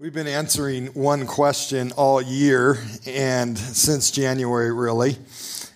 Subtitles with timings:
[0.00, 5.16] We've been answering one question all year and since January, really.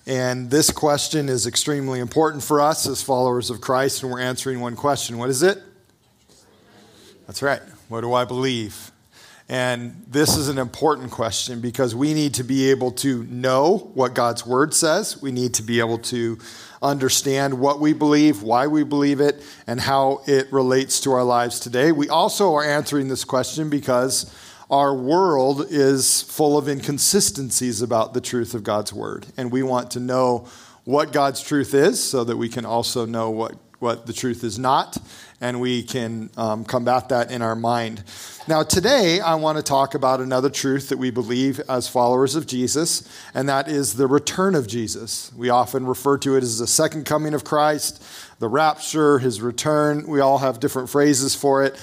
[0.09, 4.59] And this question is extremely important for us as followers of Christ, and we're answering
[4.59, 5.19] one question.
[5.19, 5.63] What is it?
[7.29, 7.63] That's right.
[7.89, 8.91] What do I believe?
[9.49, 14.15] And this is an important question because we need to be able to know what
[14.15, 15.23] God's word says.
[15.23, 16.39] We need to be able to
[16.83, 21.61] understand what we believe, why we believe it, and how it relates to our lives
[21.61, 21.93] today.
[21.93, 24.33] We also are answering this question because
[24.71, 29.27] our world is full of inconsistencies about the truth of God's word.
[29.39, 30.47] And we want to know
[30.85, 34.59] what God's truth is so that we can also know what, what the truth is
[34.59, 34.99] not
[35.41, 38.03] and we can um, combat that in our mind.
[38.49, 42.47] Now, today, I want to talk about another truth that we believe as followers of
[42.47, 45.33] Jesus, and that is the return of Jesus.
[45.35, 48.03] We often refer to it as the second coming of Christ,
[48.39, 50.07] the rapture, his return.
[50.09, 51.81] We all have different phrases for it.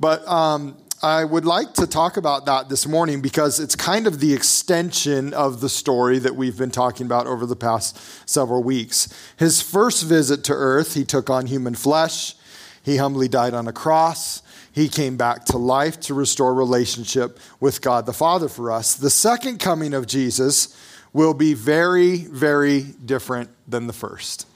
[0.00, 4.18] But um, I would like to talk about that this morning because it's kind of
[4.18, 7.96] the extension of the story that we've been talking about over the past
[8.28, 9.08] several weeks.
[9.36, 12.34] His first visit to earth, he took on human flesh.
[12.82, 14.42] He humbly died on a cross.
[14.72, 18.94] He came back to life to restore relationship with God the Father for us.
[18.94, 20.76] The second coming of Jesus
[21.12, 24.46] will be very, very different than the first.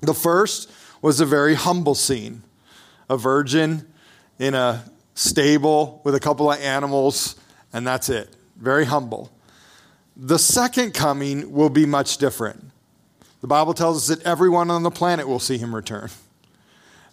[0.00, 2.42] The first was a very humble scene
[3.08, 3.86] a virgin
[4.38, 4.82] in a
[5.14, 7.36] stable with a couple of animals,
[7.72, 8.34] and that's it.
[8.56, 9.30] Very humble.
[10.16, 12.70] The second coming will be much different.
[13.42, 16.08] The Bible tells us that everyone on the planet will see him return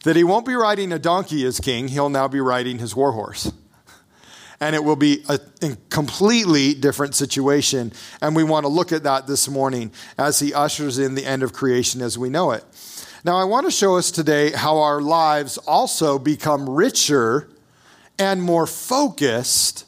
[0.03, 3.51] that he won't be riding a donkey as king, he'll now be riding his warhorse.
[4.61, 7.93] And it will be a, a, completely different situation.
[8.21, 11.43] And we want to look at that this morning as he ushers in the end
[11.43, 12.65] of creation as we know it.
[13.23, 17.49] Now, I want to show us today how our lives also become richer
[18.17, 19.85] and more focused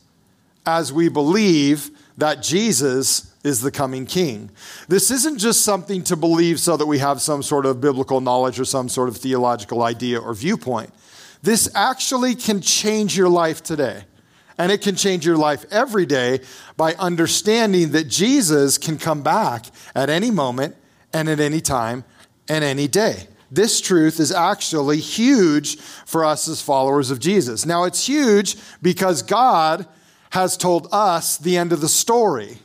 [0.66, 4.52] as we believe that Jesus is the coming king.
[4.88, 8.60] This isn't just something to believe so that we have some sort of biblical knowledge
[8.60, 10.94] or some sort of theological idea or viewpoint.
[11.42, 14.04] This actually can change your life today.
[14.58, 16.42] And it can change your life every day
[16.78, 19.66] by understanding that Jesus can come back
[19.96, 20.76] at any moment
[21.14, 22.04] and at any time
[22.48, 23.28] and any day.
[23.50, 27.66] This truth is actually huge for us as followers of Jesus.
[27.66, 29.88] Now, it's huge because God
[30.30, 32.58] has told us the end of the story.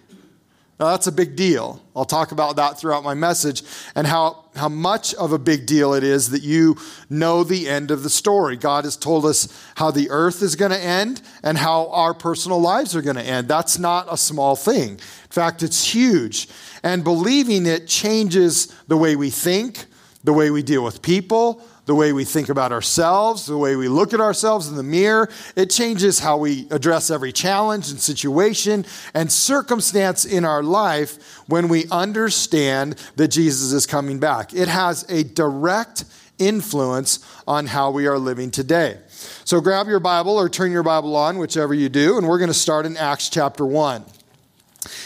[0.78, 1.82] Now, that's a big deal.
[1.94, 3.62] I'll talk about that throughout my message
[3.94, 6.76] and how, how much of a big deal it is that you
[7.08, 8.56] know the end of the story.
[8.58, 12.60] God has told us how the earth is going to end and how our personal
[12.60, 13.48] lives are going to end.
[13.48, 14.90] That's not a small thing.
[14.90, 16.46] In fact, it's huge.
[16.82, 19.86] And believing it changes the way we think,
[20.24, 23.88] the way we deal with people, the way we think about ourselves, the way we
[23.88, 25.28] look at ourselves in the mirror.
[25.54, 31.68] It changes how we address every challenge and situation and circumstance in our life when
[31.68, 34.52] we understand that Jesus is coming back.
[34.52, 36.04] It has a direct
[36.38, 38.98] influence on how we are living today.
[39.44, 42.48] So grab your Bible or turn your Bible on, whichever you do, and we're going
[42.48, 44.04] to start in Acts chapter 1.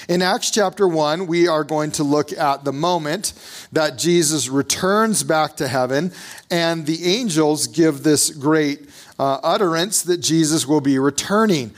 [0.08, 3.32] In Acts chapter 1, we are going to look at the moment
[3.72, 6.12] that Jesus returns back to heaven,
[6.50, 11.72] and the angels give this great uh, utterance that Jesus will be returning.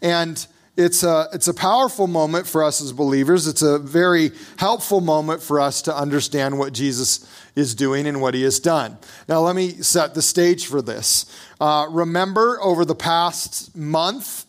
[0.00, 0.46] And
[0.76, 3.46] it's a, it's a powerful moment for us as believers.
[3.46, 8.34] It's a very helpful moment for us to understand what Jesus is doing and what
[8.34, 8.98] he has done.
[9.28, 11.24] Now, let me set the stage for this.
[11.58, 14.45] Uh, remember, over the past month,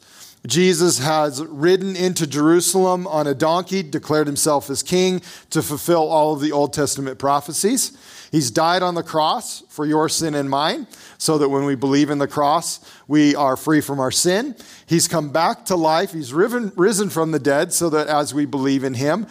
[0.48, 6.34] Jesus has ridden into Jerusalem on a donkey, declared himself as king to fulfill all
[6.34, 7.96] of the Old Testament prophecies.
[8.32, 10.88] He's died on the cross for your sin and mine,
[11.18, 14.56] so that when we believe in the cross, we are free from our sin.
[14.86, 16.12] He's come back to life.
[16.12, 19.28] He's risen from the dead, so that as we believe in him,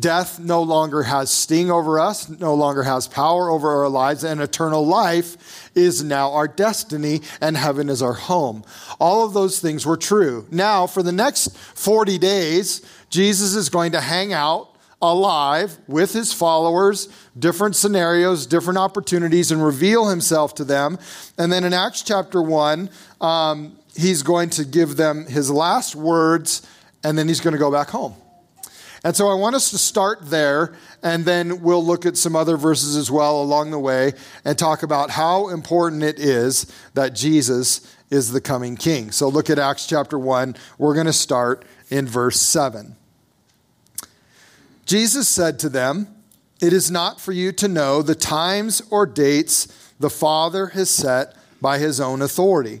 [0.00, 4.40] Death no longer has sting over us, no longer has power over our lives, and
[4.40, 8.64] eternal life is now our destiny, and heaven is our home.
[8.98, 10.46] All of those things were true.
[10.50, 14.70] Now, for the next 40 days, Jesus is going to hang out
[15.02, 20.98] alive with his followers, different scenarios, different opportunities, and reveal himself to them.
[21.36, 22.88] And then in Acts chapter 1,
[23.20, 26.66] um, he's going to give them his last words,
[27.02, 28.14] and then he's going to go back home.
[29.04, 32.56] And so I want us to start there, and then we'll look at some other
[32.56, 34.14] verses as well along the way
[34.46, 39.10] and talk about how important it is that Jesus is the coming king.
[39.10, 40.56] So look at Acts chapter 1.
[40.78, 42.96] We're going to start in verse 7.
[44.86, 46.08] Jesus said to them,
[46.62, 49.66] It is not for you to know the times or dates
[50.00, 52.80] the Father has set by his own authority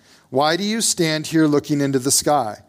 [0.31, 2.59] Why do you stand here looking into the sky?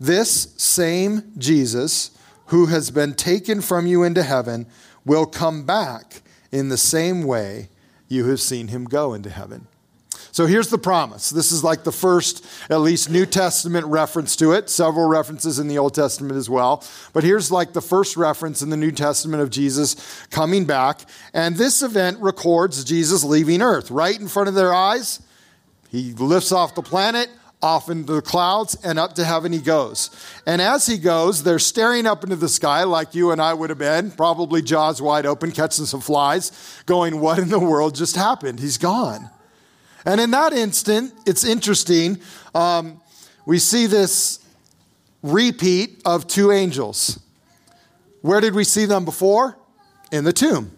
[0.00, 2.12] This same Jesus,
[2.46, 4.66] who has been taken from you into heaven,
[5.04, 7.68] will come back in the same way
[8.08, 9.66] you have seen him go into heaven.
[10.32, 11.28] So here's the promise.
[11.28, 14.70] This is like the first, at least, New Testament reference to it.
[14.70, 16.82] Several references in the Old Testament as well.
[17.12, 21.00] But here's like the first reference in the New Testament of Jesus coming back.
[21.34, 25.20] And this event records Jesus leaving earth right in front of their eyes.
[25.90, 27.28] He lifts off the planet,
[27.60, 30.10] off into the clouds, and up to heaven he goes.
[30.46, 33.70] And as he goes, they're staring up into the sky like you and I would
[33.70, 38.16] have been, probably jaws wide open, catching some flies, going, What in the world just
[38.16, 38.60] happened?
[38.60, 39.28] He's gone.
[40.06, 42.20] And in that instant, it's interesting.
[42.54, 43.00] Um,
[43.44, 44.38] we see this
[45.22, 47.20] repeat of two angels.
[48.22, 49.58] Where did we see them before?
[50.12, 50.72] In the tomb.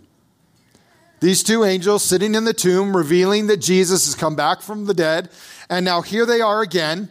[1.23, 4.93] These two angels sitting in the tomb, revealing that Jesus has come back from the
[4.93, 5.31] dead.
[5.71, 7.11] And now here they are again,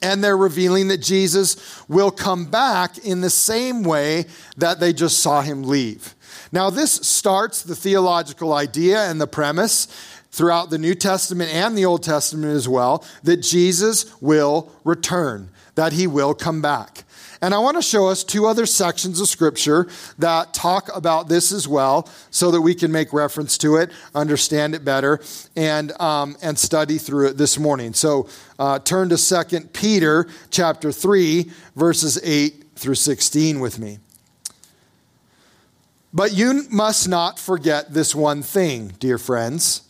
[0.00, 4.26] and they're revealing that Jesus will come back in the same way
[4.56, 6.14] that they just saw him leave.
[6.52, 9.86] Now, this starts the theological idea and the premise
[10.30, 15.92] throughout the New Testament and the Old Testament as well that Jesus will return, that
[15.92, 17.02] he will come back.
[17.44, 19.86] And I want to show us two other sections of Scripture
[20.18, 24.74] that talk about this as well, so that we can make reference to it, understand
[24.74, 25.20] it better,
[25.54, 27.92] and, um, and study through it this morning.
[27.92, 33.98] So uh, turn to 2 Peter chapter 3, verses 8 through 16 with me.
[36.14, 39.82] But you must not forget this one thing, dear friends.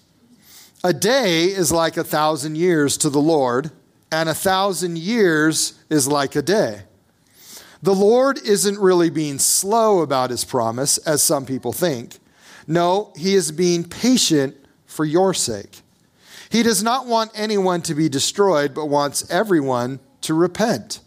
[0.82, 3.70] A day is like a thousand years to the Lord,
[4.10, 6.82] and a thousand years is like a day.
[7.84, 12.16] The Lord isn't really being slow about his promise, as some people think.
[12.66, 15.82] No, he is being patient for your sake.
[16.48, 21.00] He does not want anyone to be destroyed, but wants everyone to repent.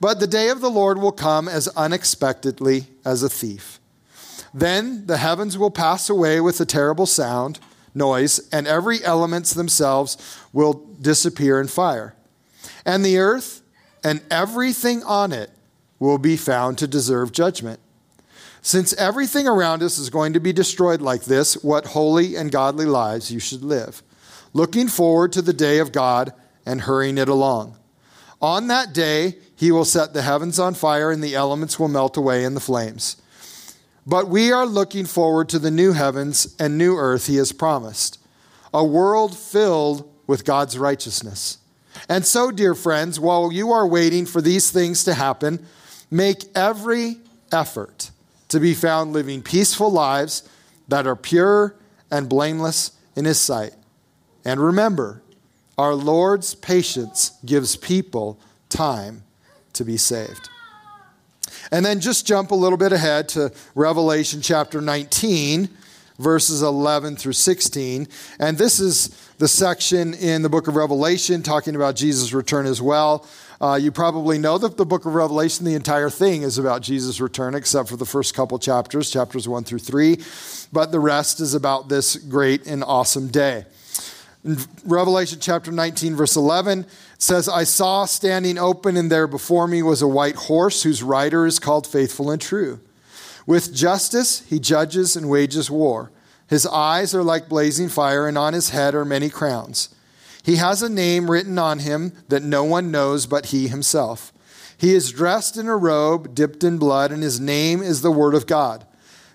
[0.00, 3.78] But the day of the Lord will come as unexpectedly as a thief.
[4.54, 7.60] Then the heavens will pass away with a terrible sound,
[7.94, 10.16] noise, and every elements themselves
[10.54, 12.14] will disappear in fire.
[12.86, 13.60] And the earth
[14.02, 15.50] and everything on it
[15.98, 17.80] will be found to deserve judgment.
[18.60, 22.86] Since everything around us is going to be destroyed like this, what holy and godly
[22.86, 24.02] lives you should live,
[24.52, 26.32] looking forward to the day of God
[26.66, 27.76] and hurrying it along.
[28.40, 32.16] On that day, he will set the heavens on fire and the elements will melt
[32.16, 33.16] away in the flames.
[34.06, 38.18] But we are looking forward to the new heavens and new earth he has promised,
[38.72, 41.58] a world filled with God's righteousness.
[42.08, 45.66] And so, dear friends, while you are waiting for these things to happen,
[46.10, 47.18] Make every
[47.52, 48.10] effort
[48.48, 50.48] to be found living peaceful lives
[50.88, 51.74] that are pure
[52.10, 53.72] and blameless in His sight.
[54.44, 55.22] And remember,
[55.76, 59.22] our Lord's patience gives people time
[59.74, 60.48] to be saved.
[61.70, 65.68] And then just jump a little bit ahead to Revelation chapter 19,
[66.18, 68.08] verses 11 through 16.
[68.38, 72.82] And this is the section in the book of Revelation talking about Jesus' return as
[72.82, 73.26] well.
[73.60, 77.20] Uh, you probably know that the book of Revelation, the entire thing is about Jesus'
[77.20, 80.18] return, except for the first couple chapters, chapters 1 through 3.
[80.72, 83.66] But the rest is about this great and awesome day.
[84.44, 86.86] In Revelation chapter 19, verse 11
[87.18, 91.44] says, I saw standing open, and there before me was a white horse whose rider
[91.44, 92.78] is called Faithful and True.
[93.44, 96.12] With justice he judges and wages war.
[96.46, 99.88] His eyes are like blazing fire, and on his head are many crowns.
[100.48, 104.32] He has a name written on him that no one knows but he himself.
[104.78, 108.34] He is dressed in a robe dipped in blood, and his name is the Word
[108.34, 108.86] of God.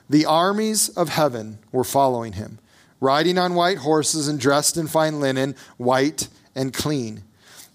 [0.09, 2.57] The armies of heaven were following him,
[2.99, 7.21] riding on white horses and dressed in fine linen, white and clean.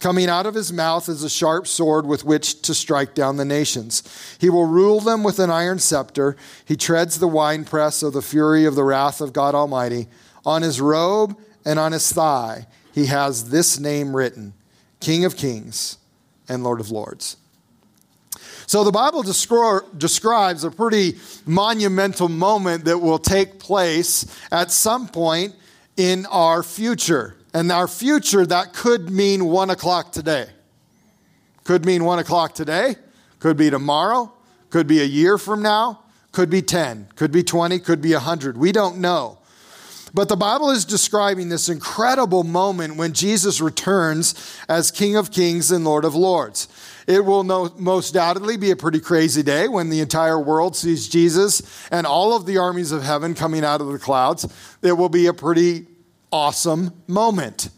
[0.01, 3.45] Coming out of his mouth is a sharp sword with which to strike down the
[3.45, 4.03] nations.
[4.41, 6.35] He will rule them with an iron scepter.
[6.65, 10.09] He treads the winepress of the fury of the wrath of God Almighty.
[10.45, 12.67] On his robe and on his thigh,
[12.99, 14.55] he has this name written
[15.01, 15.99] King of Kings
[16.49, 17.37] and Lord of Lords.
[18.67, 25.09] So the Bible descri- describes a pretty monumental moment that will take place at some
[25.09, 25.55] point
[25.97, 27.37] in our future.
[27.55, 30.47] And our future, that could mean one o'clock today.
[31.65, 32.97] Could mean one o'clock today,
[33.39, 34.33] could be tomorrow,
[34.71, 36.01] could be a year from now,
[36.33, 38.57] could be 10, could be 20, could be 100.
[38.57, 39.39] We don't know.
[40.15, 44.35] But the Bible is describing this incredible moment when Jesus returns
[44.69, 46.69] as King of Kings and Lord of Lords.
[47.07, 51.09] It will no, most doubtedly be a pretty crazy day when the entire world sees
[51.09, 54.47] Jesus and all of the armies of heaven coming out of the clouds.
[54.83, 55.87] It will be a pretty
[56.33, 57.71] awesome moment.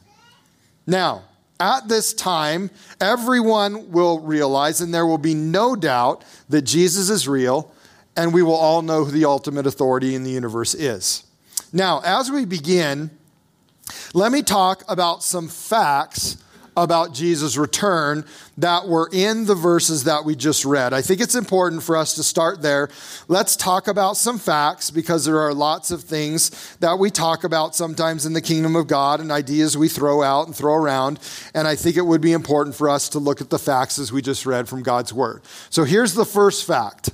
[0.86, 1.24] Now,
[1.60, 2.70] at this time,
[3.00, 7.72] everyone will realize, and there will be no doubt, that Jesus is real,
[8.16, 11.24] and we will all know who the ultimate authority in the universe is.
[11.72, 13.10] Now, as we begin,
[14.14, 16.36] let me talk about some facts
[16.76, 18.24] about Jesus' return
[18.58, 20.92] that were in the verses that we just read.
[20.92, 22.88] I think it's important for us to start there.
[23.28, 27.74] Let's talk about some facts because there are lots of things that we talk about
[27.74, 31.18] sometimes in the kingdom of God and ideas we throw out and throw around.
[31.54, 34.12] And I think it would be important for us to look at the facts as
[34.12, 35.42] we just read from God's word.
[35.70, 37.10] So here's the first fact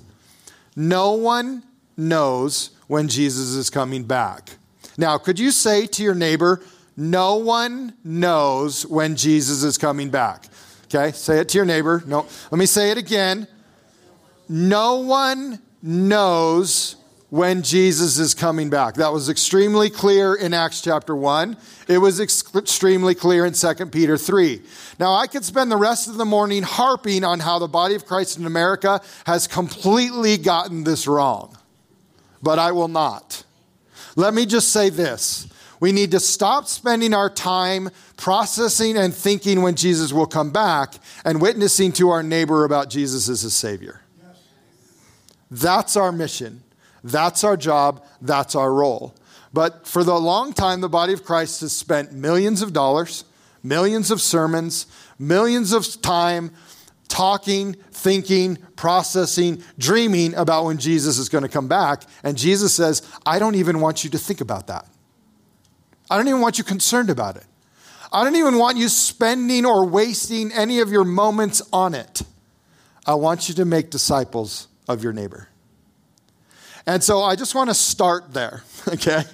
[0.77, 1.63] no one
[1.97, 4.51] knows when Jesus is coming back.
[4.99, 6.63] Now, could you say to your neighbor,
[6.97, 10.47] no one knows when Jesus is coming back?
[10.85, 12.03] Okay, say it to your neighbor.
[12.07, 13.49] No, let me say it again.
[14.49, 16.97] No one knows
[17.31, 18.95] when Jesus is coming back.
[18.95, 21.57] That was extremely clear in Acts chapter 1.
[21.89, 24.63] It was ex- extremely clear in 2 Peter 3.
[24.99, 28.07] Now, I could spend the rest of the morning harping on how the body of
[28.07, 31.57] Christ in America has completely gotten this wrong,
[32.43, 33.45] but I will not.
[34.17, 35.49] Let me just say this.
[35.79, 40.95] We need to stop spending our time processing and thinking when Jesus will come back
[41.25, 44.01] and witnessing to our neighbor about Jesus as a Savior.
[45.51, 46.63] That's our mission.
[47.05, 48.05] That's our job.
[48.23, 49.15] That's our role.
[49.53, 53.25] But for the long time, the body of Christ has spent millions of dollars,
[53.63, 54.87] millions of sermons,
[55.19, 56.51] millions of time
[57.09, 62.03] talking, thinking, processing, dreaming about when Jesus is going to come back.
[62.23, 64.87] And Jesus says, I don't even want you to think about that.
[66.11, 67.45] I don't even want you concerned about it.
[68.13, 72.23] I don't even want you spending or wasting any of your moments on it.
[73.05, 75.49] I want you to make disciples of your neighbor.
[76.87, 79.25] And so I just want to start there, okay?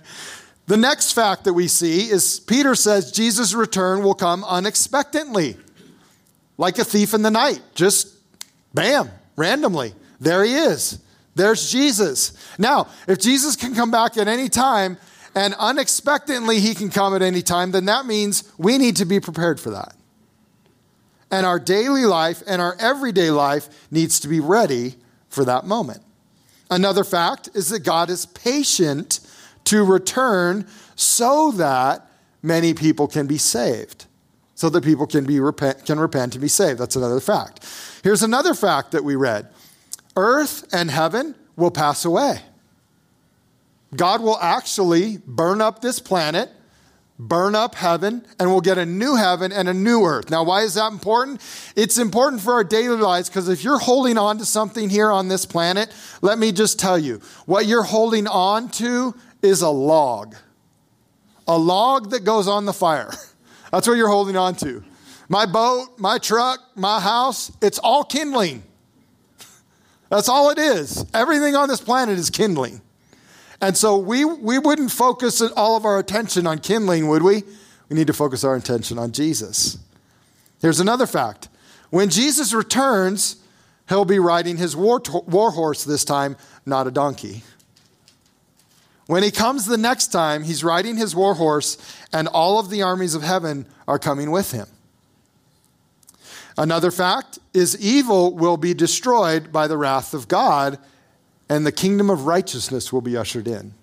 [0.67, 5.57] The next fact that we see is Peter says Jesus' return will come unexpectedly
[6.57, 7.61] like a thief in the night.
[7.75, 8.12] Just
[8.75, 9.95] bam, randomly.
[10.21, 11.01] There he is.
[11.35, 12.33] There's Jesus.
[12.59, 14.99] Now, if Jesus can come back at any time
[15.35, 19.21] and unexpectedly he can come at any time, then that means we need to be
[19.21, 19.95] prepared for that.
[21.31, 24.97] And our daily life and our everyday life needs to be ready
[25.31, 26.03] for that moment.
[26.71, 29.21] Another fact is that God is patient
[29.65, 32.07] to return so that
[32.43, 34.07] many people can be saved
[34.63, 36.79] so that people can, be repent, can repent and be saved.
[36.79, 37.67] That's another fact.
[38.05, 39.49] Here's another fact that we read
[40.17, 42.39] Earth and heaven will pass away.
[43.97, 46.49] God will actually burn up this planet,
[47.19, 50.31] burn up heaven, and we'll get a new heaven and a new earth.
[50.31, 51.41] Now, why is that important?
[51.75, 55.27] It's important for our daily lives because if you're holding on to something here on
[55.27, 60.37] this planet, let me just tell you what you're holding on to is a log,
[61.49, 63.11] a log that goes on the fire.
[63.73, 64.85] That's what you're holding on to.
[65.29, 68.63] My boat, my truck, my house, it's all kindling.
[70.11, 71.07] That's all it is.
[71.15, 72.83] Everything on this planet is kindling.
[73.63, 77.45] And so we, we wouldn't focus all of our attention on kindling, would we?
[77.89, 79.79] We need to focus our attention on Jesus.
[80.61, 81.49] Here's another fact
[81.89, 83.37] when Jesus returns,
[83.89, 86.37] he'll be riding his war, war horse this time,
[86.67, 87.43] not a donkey.
[89.07, 91.77] When he comes the next time, he's riding his war horse,
[92.13, 94.67] and all of the armies of heaven are coming with him.
[96.57, 100.79] Another fact is evil will be destroyed by the wrath of God,
[101.49, 103.75] and the kingdom of righteousness will be ushered in.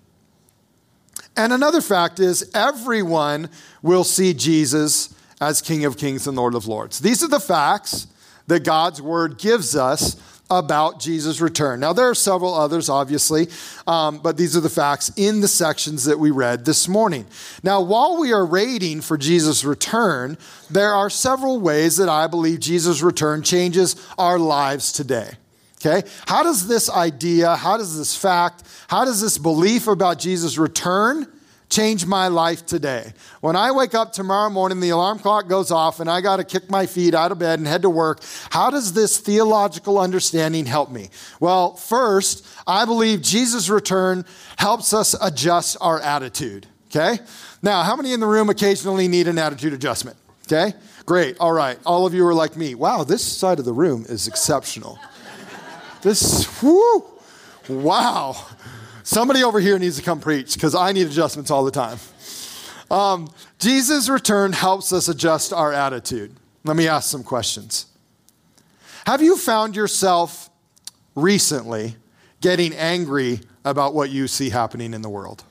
[1.36, 3.50] And another fact is everyone
[3.82, 7.00] will see Jesus as King of Kings and Lord of Lords.
[7.00, 8.06] These are the facts
[8.46, 10.16] that God's word gives us
[10.50, 11.80] about Jesus' return.
[11.80, 13.48] Now, there are several others, obviously,
[13.86, 17.26] um, but these are the facts in the sections that we read this morning.
[17.62, 20.36] Now, while we are waiting for Jesus' return,
[20.68, 25.30] there are several ways that I believe Jesus' return changes our lives today.
[25.80, 26.06] Okay?
[26.26, 31.26] How does this idea, how does this fact, how does this belief about Jesus' return?
[31.70, 33.12] Change my life today.
[33.40, 36.44] When I wake up tomorrow morning, the alarm clock goes off, and I got to
[36.44, 38.20] kick my feet out of bed and head to work.
[38.50, 41.10] How does this theological understanding help me?
[41.38, 44.24] Well, first, I believe Jesus' return
[44.56, 46.66] helps us adjust our attitude.
[46.88, 47.20] Okay?
[47.62, 50.16] Now, how many in the room occasionally need an attitude adjustment?
[50.46, 50.74] Okay?
[51.06, 51.38] Great.
[51.38, 51.78] All right.
[51.86, 52.74] All of you are like me.
[52.74, 54.98] Wow, this side of the room is exceptional.
[56.02, 57.04] This, whoo,
[57.68, 58.34] wow.
[59.10, 61.98] Somebody over here needs to come preach because I need adjustments all the time.
[62.92, 66.36] Um, Jesus' return helps us adjust our attitude.
[66.62, 67.86] Let me ask some questions.
[69.08, 70.48] Have you found yourself
[71.16, 71.96] recently
[72.40, 75.42] getting angry about what you see happening in the world?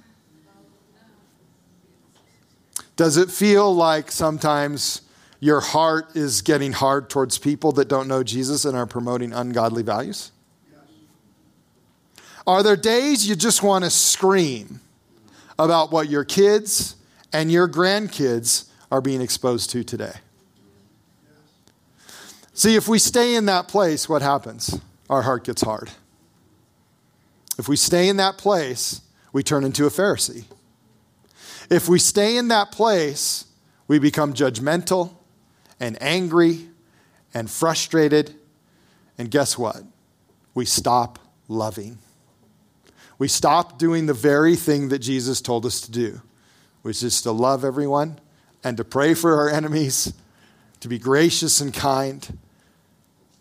[2.96, 5.02] Does it feel like sometimes
[5.42, 9.84] your heart is getting hard towards people that don't know Jesus and are promoting ungodly
[9.84, 10.32] values?
[12.50, 14.82] Are there days you just want to scream
[15.60, 16.96] about what your kids
[17.32, 20.14] and your grandkids are being exposed to today?
[22.56, 24.82] See, if we stay in that place, what happens?
[25.12, 25.92] Our heart gets hard.
[27.60, 29.02] If we stay in that place,
[29.32, 30.46] we turn into a Pharisee.
[31.70, 33.46] If we stay in that place,
[33.88, 35.14] we become judgmental
[35.80, 36.68] and angry
[37.32, 38.34] and frustrated.
[39.20, 39.84] And guess what?
[40.56, 42.00] We stop loving.
[43.20, 46.22] We stop doing the very thing that Jesus told us to do,
[46.82, 48.18] which is to love everyone
[48.64, 50.14] and to pray for our enemies,
[50.80, 52.38] to be gracious and kind,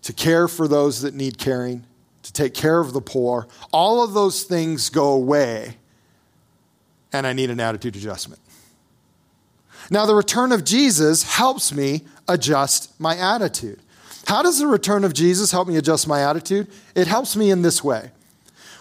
[0.02, 1.84] to care for those that need caring,
[2.24, 3.46] to take care of the poor.
[3.72, 5.76] All of those things go away
[7.12, 8.40] and I need an attitude adjustment.
[9.90, 13.80] Now, the return of Jesus helps me adjust my attitude.
[14.26, 16.68] How does the return of Jesus help me adjust my attitude?
[16.94, 18.10] It helps me in this way.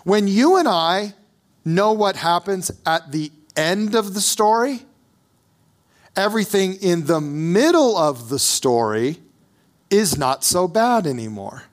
[0.07, 1.15] When you and I
[1.65, 4.85] know what happens at the end of the story,
[6.15, 9.17] everything in the middle of the story
[9.89, 11.63] is not so bad anymore.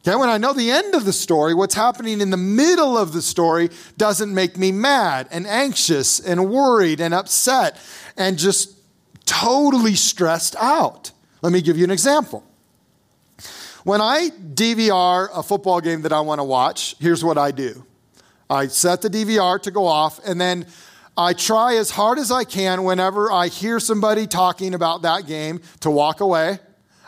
[0.00, 3.12] Okay, when I know the end of the story, what's happening in the middle of
[3.12, 7.76] the story doesn't make me mad and anxious and worried and upset
[8.16, 8.78] and just
[9.26, 11.10] totally stressed out.
[11.42, 12.42] Let me give you an example.
[13.84, 17.84] When I DVR a football game that I want to watch, here's what I do.
[18.48, 20.66] I set the DVR to go off, and then
[21.16, 25.60] I try as hard as I can whenever I hear somebody talking about that game
[25.80, 26.60] to walk away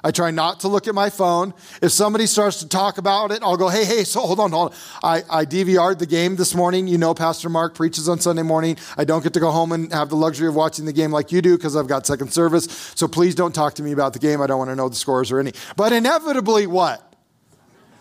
[0.05, 1.55] I try not to look at my phone.
[1.81, 4.73] If somebody starts to talk about it, I'll go, hey, hey, so hold on, hold
[4.73, 4.79] on.
[5.03, 6.87] I, I DVR'd the game this morning.
[6.87, 8.77] You know, Pastor Mark preaches on Sunday morning.
[8.99, 11.33] I don't get to go home and have the luxury of watching the game like
[11.33, 12.93] you do because I've got second service.
[12.95, 14.43] So please don't talk to me about the game.
[14.43, 15.53] I don't want to know the scores or any.
[15.75, 17.15] But inevitably, what?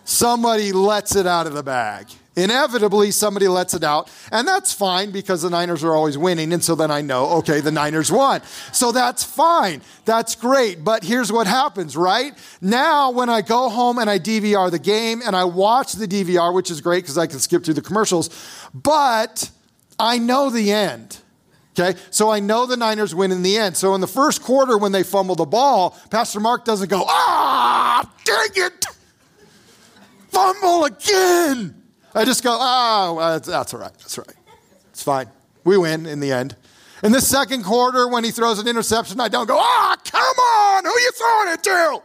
[0.03, 2.07] Somebody lets it out of the bag.
[2.35, 6.63] Inevitably, somebody lets it out, and that's fine because the Niners are always winning, and
[6.63, 8.41] so then I know, okay, the Niners won.
[8.71, 9.81] So that's fine.
[10.05, 10.83] That's great.
[10.83, 12.33] But here's what happens, right?
[12.59, 16.51] Now, when I go home and I DVR the game and I watch the DVR,
[16.53, 18.31] which is great because I can skip through the commercials,
[18.73, 19.51] but
[19.99, 21.19] I know the end.
[21.77, 23.77] Okay, so I know the Niners win in the end.
[23.77, 28.11] So in the first quarter, when they fumble the ball, Pastor Mark doesn't go, ah,
[28.25, 28.85] dang it,
[30.29, 31.82] fumble again.
[32.15, 33.93] I just go, oh, that's, all right.
[33.93, 34.38] That's all right.
[34.91, 35.28] It's fine.
[35.63, 36.56] We win in the end.
[37.04, 40.21] In the second quarter, when he throws an interception, I don't go, ah, oh, come
[40.21, 42.02] on, who you throwing it to?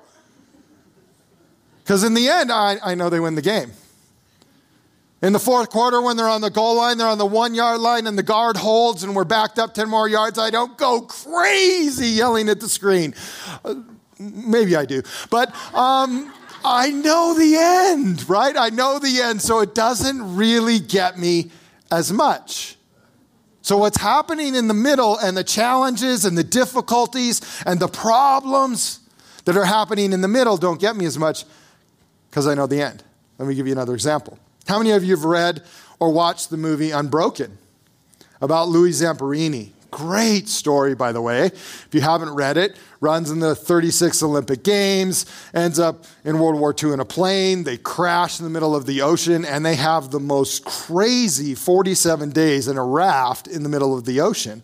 [1.85, 3.73] Because in the end, I, I know they win the game.
[5.21, 7.81] In the fourth quarter, when they're on the goal line, they're on the one yard
[7.81, 11.03] line, and the guard holds, and we're backed up 10 more yards, I don't go
[11.03, 13.15] crazy yelling at the screen.
[13.65, 13.77] Uh,
[14.19, 15.03] maybe I do.
[15.31, 16.33] But um,
[16.71, 18.55] I know the end, right?
[18.57, 21.51] I know the end, so it doesn't really get me
[21.91, 22.77] as much.
[23.63, 29.01] So, what's happening in the middle and the challenges and the difficulties and the problems
[29.47, 31.45] that are happening in the middle don't get me as much
[32.29, 33.03] because I know the end.
[33.39, 34.39] Let me give you another example.
[34.67, 35.63] How many of you have read
[35.99, 37.57] or watched the movie Unbroken
[38.43, 39.71] about Louis Zamperini?
[39.91, 41.47] Great story, by the way.
[41.47, 45.25] If you haven't read it, runs in the 36 Olympic Games,
[45.55, 47.65] ends up in World War II in a plane.
[47.65, 52.31] They crash in the middle of the ocean, and they have the most crazy 47
[52.31, 54.63] days in a raft in the middle of the ocean.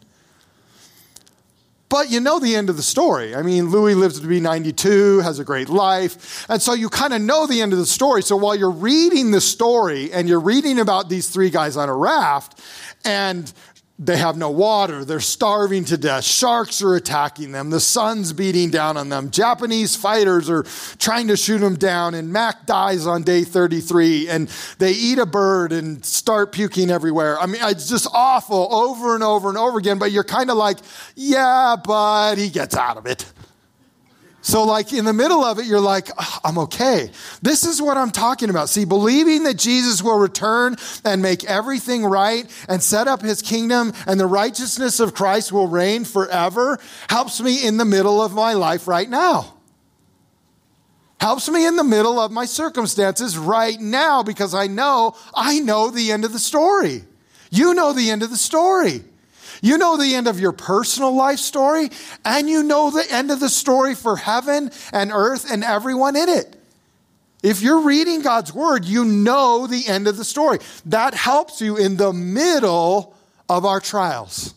[1.88, 3.36] But you know the end of the story.
[3.36, 6.44] I mean, Louis lives to be 92, has a great life.
[6.50, 8.22] And so you kind of know the end of the story.
[8.22, 11.94] So while you're reading the story and you're reading about these three guys on a
[11.94, 12.60] raft,
[13.04, 13.52] and
[13.96, 15.04] they have no water.
[15.04, 16.24] They're starving to death.
[16.24, 17.70] Sharks are attacking them.
[17.70, 19.30] The sun's beating down on them.
[19.30, 20.64] Japanese fighters are
[20.98, 22.14] trying to shoot them down.
[22.14, 24.28] And Mac dies on day 33.
[24.28, 27.38] And they eat a bird and start puking everywhere.
[27.38, 29.98] I mean, it's just awful over and over and over again.
[29.98, 30.78] But you're kind of like,
[31.14, 33.32] yeah, but he gets out of it.
[34.44, 37.10] So, like in the middle of it, you're like, oh, I'm okay.
[37.40, 38.68] This is what I'm talking about.
[38.68, 43.94] See, believing that Jesus will return and make everything right and set up his kingdom
[44.06, 46.78] and the righteousness of Christ will reign forever
[47.08, 49.54] helps me in the middle of my life right now.
[51.18, 55.88] Helps me in the middle of my circumstances right now because I know, I know
[55.88, 57.02] the end of the story.
[57.50, 59.04] You know the end of the story.
[59.64, 61.88] You know the end of your personal life story,
[62.22, 66.28] and you know the end of the story for heaven and earth and everyone in
[66.28, 66.54] it.
[67.42, 70.58] If you're reading God's word, you know the end of the story.
[70.84, 73.16] That helps you in the middle
[73.48, 74.52] of our trials.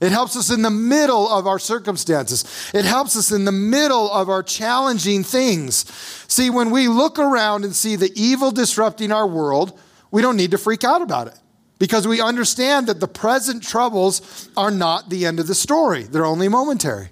[0.00, 2.70] It helps us in the middle of our circumstances.
[2.72, 5.84] It helps us in the middle of our challenging things.
[6.26, 9.78] See, when we look around and see the evil disrupting our world,
[10.10, 11.38] we don't need to freak out about it
[11.78, 16.26] because we understand that the present troubles are not the end of the story, they're
[16.26, 17.10] only momentary.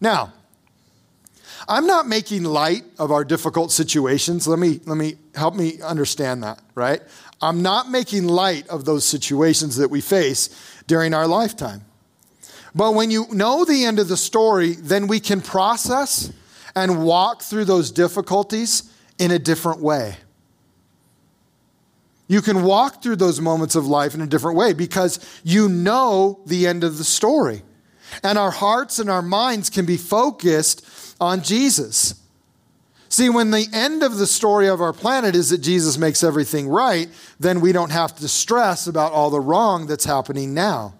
[0.00, 0.32] Now,
[1.68, 4.46] I'm not making light of our difficult situations.
[4.46, 7.02] Let me, let me help me understand that, right?
[7.42, 10.48] I'm not making light of those situations that we face
[10.86, 11.84] during our lifetime.
[12.74, 16.32] But when you know the end of the story, then we can process
[16.74, 20.18] and walk through those difficulties in a different way.
[22.28, 26.40] You can walk through those moments of life in a different way because you know
[26.46, 27.62] the end of the story.
[28.22, 30.84] And our hearts and our minds can be focused
[31.20, 32.20] on Jesus.
[33.08, 36.68] See, when the end of the story of our planet is that Jesus makes everything
[36.68, 37.08] right,
[37.38, 40.94] then we don't have to stress about all the wrong that's happening now.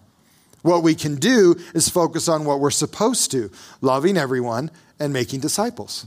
[0.62, 5.40] What we can do is focus on what we're supposed to loving everyone and making
[5.40, 6.06] disciples.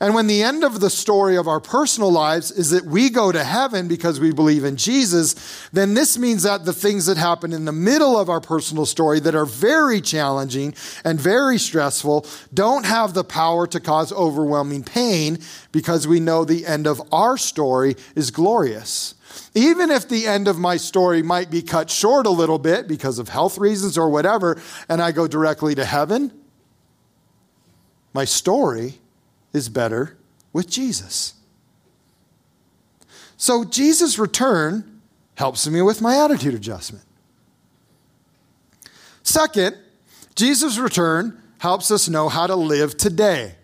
[0.00, 3.32] And when the end of the story of our personal lives is that we go
[3.32, 7.52] to heaven because we believe in Jesus, then this means that the things that happen
[7.52, 12.84] in the middle of our personal story that are very challenging and very stressful don't
[12.84, 15.38] have the power to cause overwhelming pain
[15.72, 19.14] because we know the end of our story is glorious.
[19.54, 23.18] Even if the end of my story might be cut short a little bit because
[23.18, 26.32] of health reasons or whatever, and I go directly to heaven,
[28.12, 29.00] my story
[29.56, 30.16] is better
[30.52, 31.34] with Jesus.
[33.36, 35.00] So Jesus' return
[35.34, 37.04] helps me with my attitude adjustment.
[39.22, 39.76] Second,
[40.34, 43.54] Jesus' return helps us know how to live today.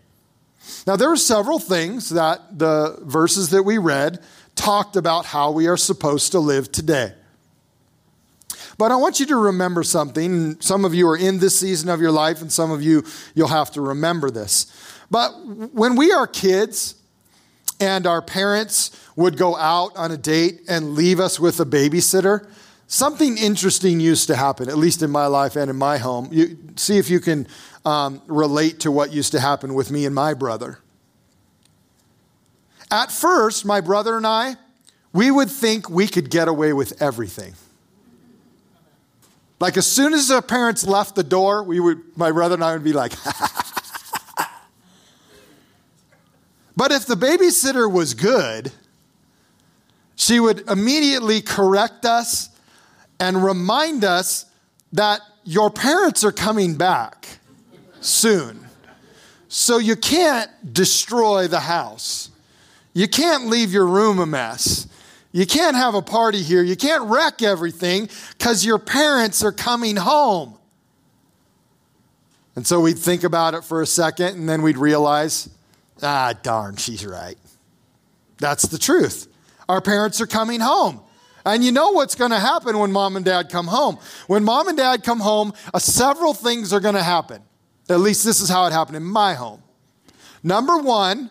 [0.86, 4.20] Now, there are several things that the verses that we read
[4.54, 7.12] talked about how we are supposed to live today.
[8.78, 10.60] But I want you to remember something.
[10.60, 13.48] Some of you are in this season of your life, and some of you, you'll
[13.48, 14.66] have to remember this.
[15.12, 15.32] But
[15.74, 16.94] when we are kids
[17.78, 22.48] and our parents would go out on a date and leave us with a babysitter,
[22.86, 26.30] something interesting used to happen, at least in my life and in my home.
[26.32, 27.46] You, see if you can
[27.84, 30.78] um, relate to what used to happen with me and my brother.
[32.90, 34.56] At first, my brother and I,
[35.12, 37.52] we would think we could get away with everything.
[39.60, 42.72] Like as soon as our parents left the door, we would, my brother and I
[42.72, 43.12] would be like,
[46.76, 48.72] But if the babysitter was good,
[50.16, 52.48] she would immediately correct us
[53.18, 54.46] and remind us
[54.92, 57.38] that your parents are coming back
[58.00, 58.66] soon.
[59.48, 62.30] So you can't destroy the house.
[62.94, 64.86] You can't leave your room a mess.
[65.32, 66.62] You can't have a party here.
[66.62, 70.58] You can't wreck everything because your parents are coming home.
[72.54, 75.48] And so we'd think about it for a second and then we'd realize
[76.02, 77.38] Ah, darn, she's right.
[78.38, 79.28] That's the truth.
[79.68, 81.00] Our parents are coming home.
[81.44, 83.98] And you know what's going to happen when mom and dad come home.
[84.26, 87.42] When mom and dad come home, uh, several things are going to happen.
[87.88, 89.62] At least this is how it happened in my home.
[90.42, 91.30] Number one,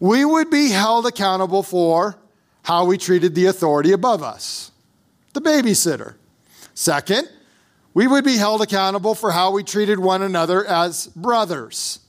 [0.00, 2.16] we would be held accountable for
[2.62, 4.70] how we treated the authority above us,
[5.32, 6.14] the babysitter.
[6.74, 7.28] Second,
[7.92, 12.00] we would be held accountable for how we treated one another as brothers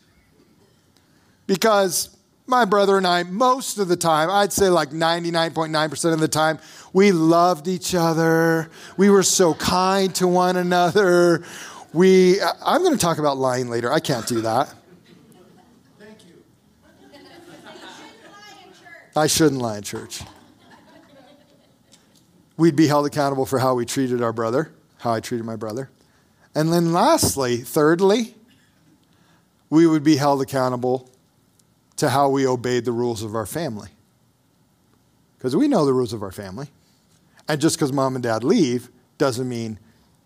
[1.48, 2.16] because
[2.48, 6.60] my brother and I, most of the time, I'd say like 99.9% of the time,
[6.94, 8.70] we loved each other.
[8.98, 11.44] We were so kind to one another.
[11.94, 13.92] We, I'm going to talk about lying later.
[13.92, 14.74] I can't do that.
[16.00, 16.36] Thank you.
[19.16, 20.22] I shouldn't lie in church.
[22.58, 25.90] We'd be held accountable for how we treated our brother, how I treated my brother.
[26.54, 28.36] And then lastly, thirdly,
[29.70, 31.10] we would be held accountable
[31.98, 33.90] to how we obeyed the rules of our family.
[35.38, 36.68] Because we know the rules of our family.
[37.48, 39.80] And just because mom and dad leave doesn't mean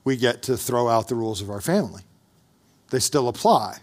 [0.03, 2.03] we get to throw out the rules of our family.
[2.89, 3.79] They still apply.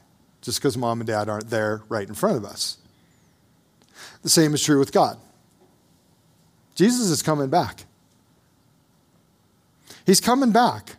[0.47, 2.79] just because mom and dad aren't there right in front of us.
[4.23, 5.19] The same is true with God.
[6.77, 7.85] Jesus is coming back.
[10.05, 10.97] He's coming back.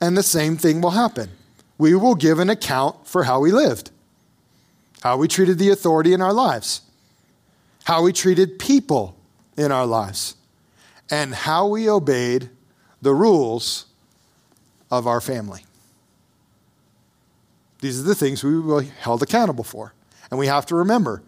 [0.00, 1.28] And the same thing will happen.
[1.76, 3.90] We will give an account for how we lived,
[5.02, 6.82] how we treated the authority in our lives,
[7.84, 9.16] how we treated people
[9.56, 10.36] in our lives,
[11.10, 12.48] and how we obeyed
[13.02, 13.86] the rules
[14.90, 15.64] of our family.
[17.80, 19.94] These are the things we will be held accountable for.
[20.30, 21.22] And we have to remember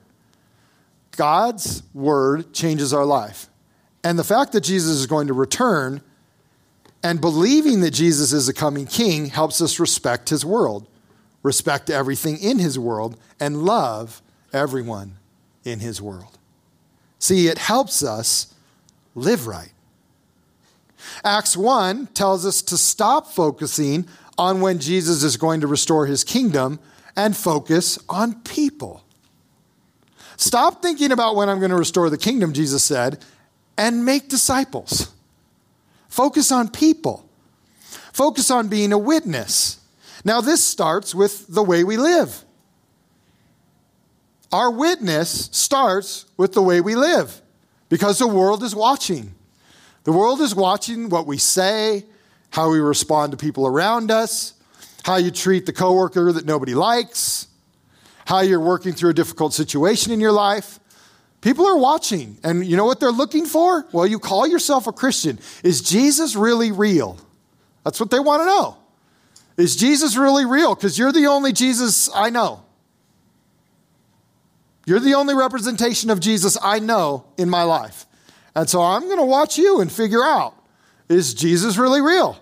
[1.16, 3.48] God's word changes our life.
[4.04, 6.02] And the fact that Jesus is going to return
[7.02, 10.86] and believing that Jesus is a coming king helps us respect his world,
[11.42, 15.16] respect everything in his world, and love everyone
[15.64, 16.38] in his world.
[17.18, 18.54] See, it helps us
[19.14, 19.72] live right.
[21.24, 24.06] Acts 1 tells us to stop focusing
[24.38, 26.78] on when Jesus is going to restore his kingdom
[27.16, 29.04] and focus on people.
[30.36, 33.24] Stop thinking about when I'm going to restore the kingdom, Jesus said,
[33.76, 35.12] and make disciples.
[36.08, 37.28] Focus on people.
[38.12, 39.78] Focus on being a witness.
[40.24, 42.44] Now, this starts with the way we live.
[44.52, 47.40] Our witness starts with the way we live
[47.88, 49.34] because the world is watching.
[50.04, 52.04] The world is watching what we say,
[52.50, 54.54] how we respond to people around us,
[55.04, 57.48] how you treat the coworker that nobody likes,
[58.26, 60.78] how you're working through a difficult situation in your life.
[61.40, 63.86] People are watching, and you know what they're looking for?
[63.90, 65.38] Well, you call yourself a Christian.
[65.64, 67.18] Is Jesus really real?
[67.84, 68.76] That's what they want to know.
[69.56, 70.74] Is Jesus really real?
[70.74, 72.64] Because you're the only Jesus I know.
[74.86, 78.06] You're the only representation of Jesus I know in my life.
[78.54, 80.54] And so I'm going to watch you and figure out
[81.08, 82.38] is Jesus really real?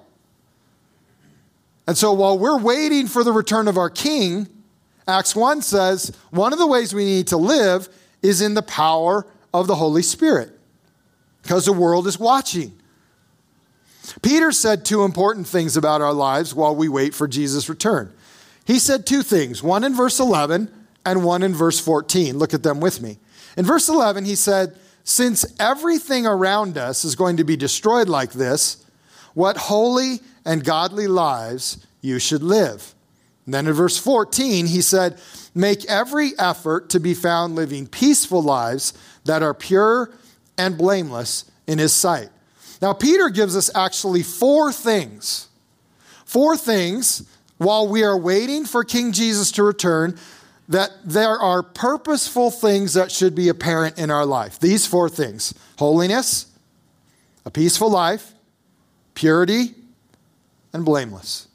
[1.87, 4.49] And so while we're waiting for the return of our King,
[5.09, 7.89] Acts 1 says one of the ways we need to live
[8.23, 10.57] is in the power of the Holy Spirit
[11.43, 12.80] because the world is watching.
[14.23, 18.13] Peter said two important things about our lives while we wait for Jesus' return.
[18.65, 20.71] He said two things, one in verse 11
[21.05, 22.39] and one in verse 14.
[22.39, 23.19] Look at them with me.
[23.57, 28.33] In verse 11, he said, Since everything around us is going to be destroyed like
[28.33, 28.85] this,
[29.35, 32.95] what holy and godly lives you should live.
[33.45, 35.19] And then in verse 14, he said,
[35.55, 38.93] Make every effort to be found living peaceful lives
[39.25, 40.11] that are pure
[40.57, 42.29] and blameless in his sight.
[42.81, 45.49] Now, Peter gives us actually four things.
[46.25, 50.19] Four things while we are waiting for King Jesus to return
[50.69, 54.59] that there are purposeful things that should be apparent in our life.
[54.61, 56.47] These four things holiness,
[57.45, 58.33] a peaceful life,
[59.15, 59.75] purity,
[60.73, 61.49] and blameless.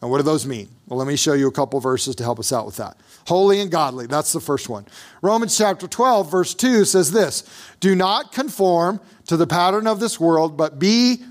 [0.00, 0.68] And what do those mean?
[0.88, 2.96] Well, let me show you a couple verses to help us out with that.
[3.26, 4.86] Holy and godly, that's the first one.
[5.20, 7.44] Romans chapter 12, verse 2 says this
[7.80, 11.22] Do not conform to the pattern of this world, but be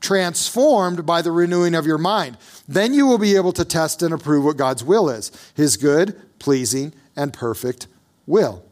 [0.00, 2.36] transformed by the renewing of your mind.
[2.68, 6.20] Then you will be able to test and approve what God's will is his good,
[6.38, 7.86] pleasing, and perfect
[8.26, 8.64] will.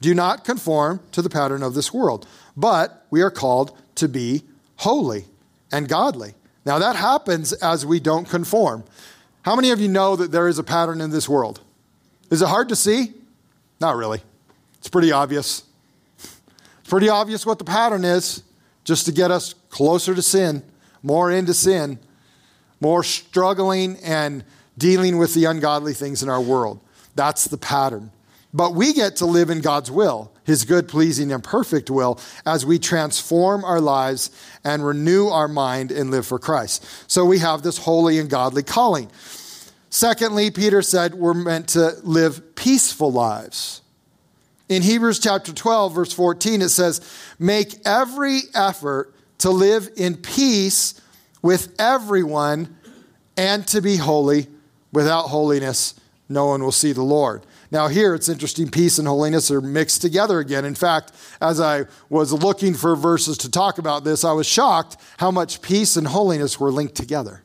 [0.00, 4.42] Do not conform to the pattern of this world, but we are called to be
[4.76, 5.26] holy
[5.70, 6.34] and godly.
[6.64, 8.84] Now, that happens as we don't conform.
[9.42, 11.60] How many of you know that there is a pattern in this world?
[12.32, 13.12] Is it hard to see?
[13.78, 14.22] Not really.
[14.78, 15.64] It's pretty obvious.
[16.16, 18.42] It's pretty obvious what the pattern is,
[18.84, 20.62] just to get us closer to sin,
[21.02, 21.98] more into sin,
[22.80, 24.44] more struggling and
[24.78, 26.80] dealing with the ungodly things in our world.
[27.14, 28.10] That's the pattern.
[28.54, 32.64] But we get to live in God's will, His good, pleasing, and perfect will, as
[32.64, 34.30] we transform our lives
[34.64, 36.82] and renew our mind and live for Christ.
[37.10, 39.10] So we have this holy and godly calling.
[39.94, 43.82] Secondly, Peter said we're meant to live peaceful lives.
[44.70, 47.02] In Hebrews chapter 12, verse 14, it says,
[47.38, 50.98] Make every effort to live in peace
[51.42, 52.74] with everyone
[53.36, 54.46] and to be holy.
[54.94, 55.94] Without holiness,
[56.26, 57.44] no one will see the Lord.
[57.70, 60.64] Now, here it's interesting, peace and holiness are mixed together again.
[60.64, 64.96] In fact, as I was looking for verses to talk about this, I was shocked
[65.18, 67.41] how much peace and holiness were linked together.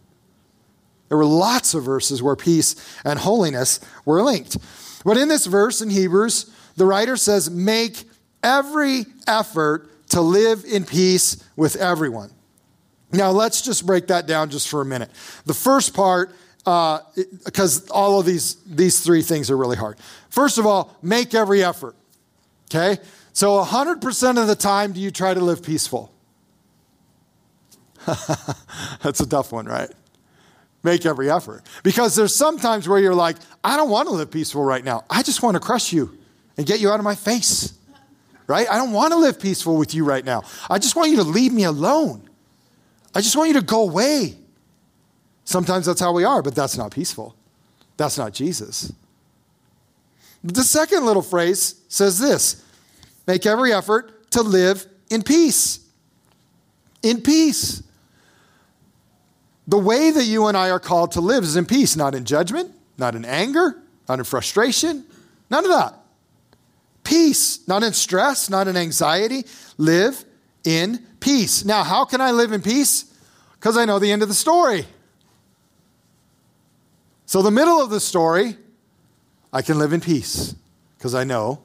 [1.09, 4.57] There were lots of verses where peace and holiness were linked.
[5.05, 8.03] But in this verse in Hebrews, the writer says, Make
[8.43, 12.31] every effort to live in peace with everyone.
[13.11, 15.09] Now, let's just break that down just for a minute.
[15.45, 16.33] The first part
[16.67, 19.97] because uh, all of these, these three things are really hard.
[20.29, 21.95] First of all, make every effort.
[22.69, 23.01] Okay?
[23.31, 26.11] So 100% of the time, do you try to live peaceful?
[28.05, 29.89] That's a tough one, right?
[30.87, 31.63] Make every effort.
[31.83, 35.03] Because there's sometimes where you're like, I don't want to live peaceful right now.
[35.09, 36.17] I just want to crush you
[36.57, 37.73] and get you out of my face.
[38.47, 38.67] Right?
[38.71, 40.43] I don't want to live peaceful with you right now.
[40.69, 42.27] I just want you to leave me alone.
[43.13, 44.35] I just want you to go away.
[45.43, 47.35] Sometimes that's how we are, but that's not peaceful.
[47.97, 48.93] That's not Jesus.
[50.43, 52.63] The second little phrase says this
[53.25, 55.79] make every effort to live in peace.
[57.03, 57.83] In peace.
[59.67, 62.23] The way that you and I are called to live is in peace, not in
[62.23, 65.03] judgment, not in anger, not in frustration,
[65.49, 65.93] none of that.
[67.03, 69.45] Peace, not in stress, not in anxiety.
[69.77, 70.23] Live
[70.63, 71.65] in peace.
[71.65, 73.13] Now, how can I live in peace?
[73.53, 74.85] Because I know the end of the story.
[77.25, 78.55] So, the middle of the story,
[79.51, 80.55] I can live in peace
[80.97, 81.61] because I know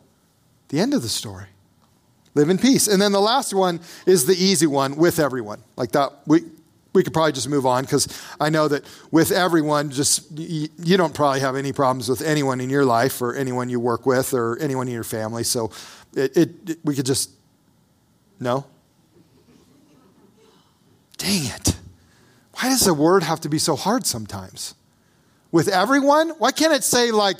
[0.68, 1.46] the end of the story.
[2.34, 2.88] Live in peace.
[2.88, 5.62] And then the last one is the easy one with everyone.
[5.76, 6.42] Like that, we,
[6.92, 8.06] we could probably just move on because
[8.38, 12.60] I know that with everyone, just you, you, don't probably have any problems with anyone
[12.60, 15.44] in your life or anyone you work with or anyone in your family.
[15.44, 15.70] So
[16.14, 17.30] it, it, it we could just,
[18.38, 18.66] no?
[21.16, 21.76] Dang it.
[22.54, 24.74] Why does the word have to be so hard sometimes?
[25.50, 26.30] With everyone?
[26.30, 27.38] Why can't it say, like,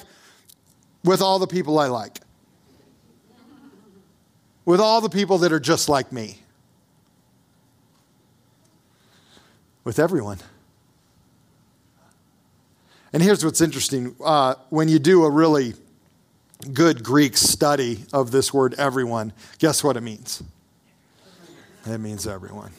[1.05, 2.21] with all the people I like?
[4.65, 6.42] With all the people that are just like me?
[9.85, 10.39] With everyone.
[13.13, 15.75] And here's what's interesting uh, when you do a really
[16.73, 20.43] good Greek study of this word everyone, guess what it means?
[21.87, 22.73] It means everyone.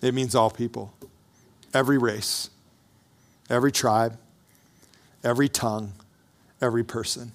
[0.00, 0.94] It means all people,
[1.74, 2.50] every race,
[3.50, 4.16] every tribe,
[5.24, 5.92] every tongue,
[6.62, 7.32] every person.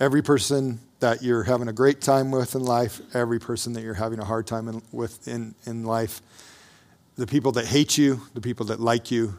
[0.00, 3.94] Every person that you're having a great time with in life, every person that you're
[3.94, 6.20] having a hard time in, with in, in life,
[7.16, 9.38] the people that hate you, the people that like you,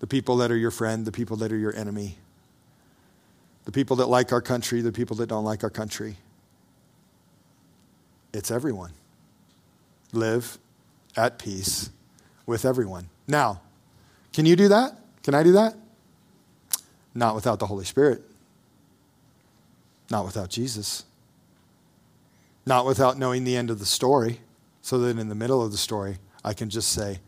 [0.00, 2.18] the people that are your friend, the people that are your enemy,
[3.64, 6.16] the people that like our country, the people that don't like our country.
[8.32, 8.92] It's everyone.
[10.12, 10.58] Live
[11.16, 11.90] at peace
[12.46, 13.08] with everyone.
[13.28, 13.60] Now,
[14.32, 14.98] can you do that?
[15.22, 15.74] Can I do that?
[17.14, 18.22] Not without the Holy Spirit.
[20.10, 21.04] Not without Jesus.
[22.66, 24.40] Not without knowing the end of the story,
[24.80, 27.20] so that in the middle of the story, I can just say,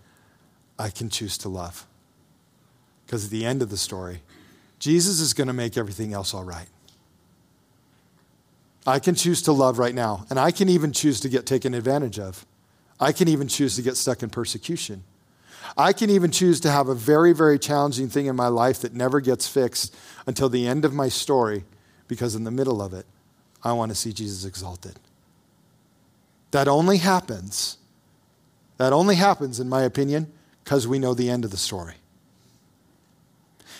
[0.78, 1.86] I can choose to love.
[3.06, 4.22] Because at the end of the story,
[4.78, 6.66] Jesus is going to make everything else all right.
[8.86, 11.74] I can choose to love right now, and I can even choose to get taken
[11.74, 12.44] advantage of.
[13.00, 15.04] I can even choose to get stuck in persecution.
[15.76, 18.92] I can even choose to have a very, very challenging thing in my life that
[18.92, 19.96] never gets fixed
[20.26, 21.64] until the end of my story,
[22.08, 23.06] because in the middle of it,
[23.62, 24.98] I want to see Jesus exalted.
[26.50, 27.78] That only happens
[28.76, 30.32] that only happens, in my opinion,
[30.62, 31.94] because we know the end of the story.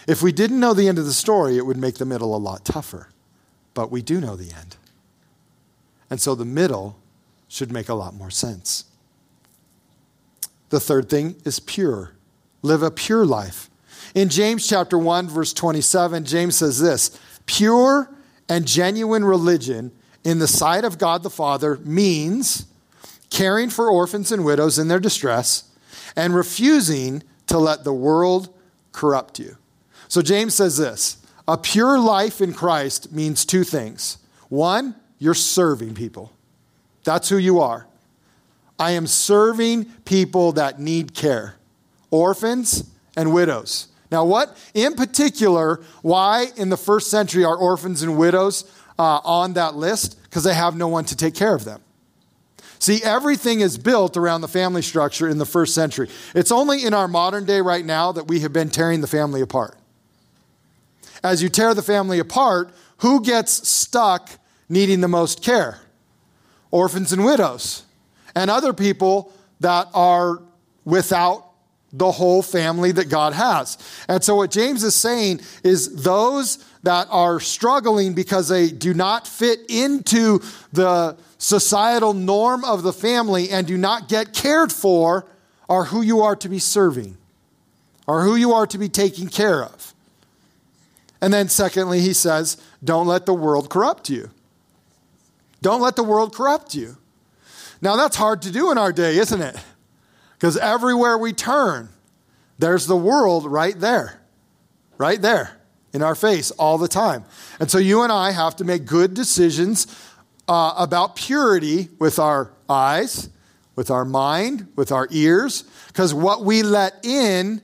[0.07, 2.39] If we didn't know the end of the story, it would make the middle a
[2.39, 3.09] lot tougher.
[3.73, 4.77] But we do know the end.
[6.11, 6.99] And so the middle
[7.49, 8.85] should make a lot more sense.
[10.69, 12.13] The third thing is pure.
[12.63, 13.71] Live a pure life.
[14.15, 18.11] In James chapter 1 verse 27, James says this, pure
[18.49, 22.67] and genuine religion in the sight of God the Father means
[23.35, 25.65] caring for orphans and widows in their distress,
[26.15, 28.49] and refusing to let the world
[28.93, 29.57] corrupt you.
[30.07, 31.19] So James says this
[31.49, 34.19] a pure life in Christ means two things.
[34.49, 36.33] One, you're serving people,
[37.03, 37.89] that's who you are.
[38.79, 41.57] I am serving people that need care,
[42.13, 43.89] orphans and widows.
[44.13, 48.65] Now, what in particular, why in the first century are orphans and widows
[48.97, 50.23] uh, on that list?
[50.23, 51.84] Because they have no one to take care of them.
[52.85, 56.11] See, everything is built around the family structure in the first century.
[56.35, 59.41] It's only in our modern day right now that we have been tearing the family
[59.41, 59.79] apart.
[61.23, 64.29] As you tear the family apart, who gets stuck
[64.69, 65.81] needing the most care?
[66.71, 67.85] Orphans and widows,
[68.35, 70.43] and other people that are
[70.85, 71.53] without
[71.91, 73.79] the whole family that God has.
[74.09, 79.27] And so, what James is saying is those that are struggling because they do not
[79.27, 80.41] fit into
[80.73, 85.27] the societal norm of the family and do not get cared for
[85.69, 87.17] are who you are to be serving,
[88.07, 89.95] are who you are to be taking care of.
[91.23, 94.29] And then, secondly, he says, don't let the world corrupt you.
[95.63, 96.99] Don't let the world corrupt you.
[97.81, 99.57] Now, that's hard to do in our day, isn't it?
[100.35, 101.89] Because everywhere we turn,
[102.59, 104.21] there's the world right there,
[104.99, 105.59] right there
[105.95, 107.25] in our face all the time.
[107.59, 109.87] And so you and I have to make good decisions
[110.49, 113.31] uh, about purity with our eyes,
[113.77, 117.63] with our mind, with our ears, because what we let in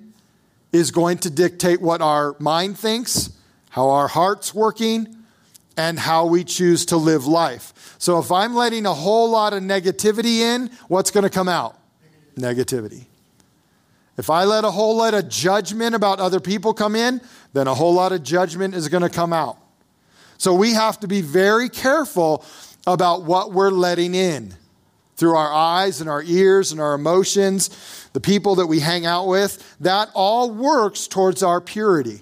[0.72, 3.30] is going to dictate what our mind thinks,
[3.70, 5.16] how our heart's working,
[5.76, 7.96] and how we choose to live life.
[7.98, 11.78] So if I'm letting a whole lot of negativity in, what's going to come out?
[12.36, 13.06] Negativity.
[14.16, 17.20] If I let a whole lot of judgment about other people come in,
[17.52, 19.56] then a whole lot of judgment is going to come out.
[20.38, 22.44] So we have to be very careful
[22.86, 24.54] about what we're letting in
[25.16, 29.26] through our eyes and our ears and our emotions, the people that we hang out
[29.26, 29.76] with.
[29.80, 32.20] That all works towards our purity.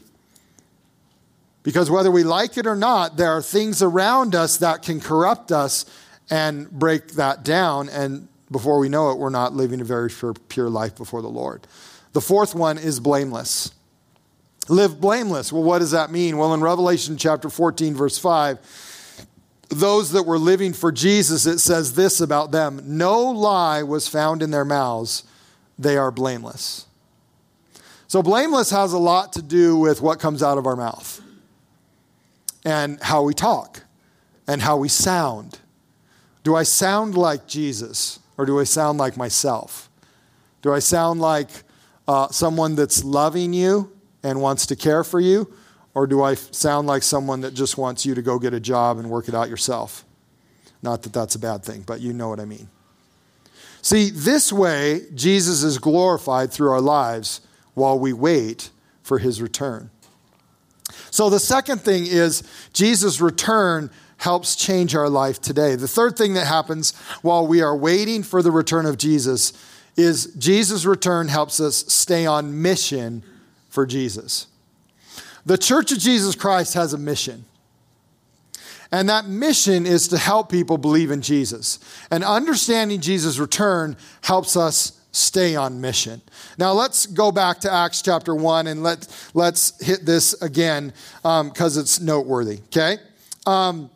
[1.62, 5.52] Because whether we like it or not, there are things around us that can corrupt
[5.52, 5.84] us
[6.30, 7.88] and break that down.
[7.88, 10.10] And before we know it, we're not living a very
[10.48, 11.66] pure life before the Lord.
[12.12, 13.72] The fourth one is blameless.
[14.68, 15.52] Live blameless.
[15.52, 16.36] Well, what does that mean?
[16.36, 18.58] Well, in Revelation chapter 14, verse 5,
[19.70, 24.42] those that were living for Jesus, it says this about them no lie was found
[24.42, 25.24] in their mouths.
[25.78, 26.86] They are blameless.
[28.08, 31.20] So, blameless has a lot to do with what comes out of our mouth
[32.64, 33.82] and how we talk
[34.46, 35.58] and how we sound.
[36.42, 39.90] Do I sound like Jesus or do I sound like myself?
[40.62, 41.50] Do I sound like
[42.06, 45.52] uh, someone that's loving you and wants to care for you?
[45.94, 48.98] Or do I sound like someone that just wants you to go get a job
[48.98, 50.04] and work it out yourself?
[50.80, 52.68] Not that that's a bad thing, but you know what I mean.
[53.82, 57.40] See, this way, Jesus is glorified through our lives
[57.74, 58.70] while we wait
[59.02, 59.90] for his return.
[61.10, 65.74] So, the second thing is Jesus' return helps change our life today.
[65.76, 69.52] The third thing that happens while we are waiting for the return of Jesus
[69.96, 73.22] is Jesus' return helps us stay on mission
[73.68, 74.46] for Jesus.
[75.46, 77.44] The Church of Jesus Christ has a mission.
[78.90, 81.78] And that mission is to help people believe in Jesus.
[82.10, 86.22] And understanding Jesus' return helps us stay on mission.
[86.58, 90.92] Now let's go back to Acts chapter 1 and let, let's hit this again
[91.22, 92.98] because um, it's noteworthy, okay?
[93.46, 93.90] Um,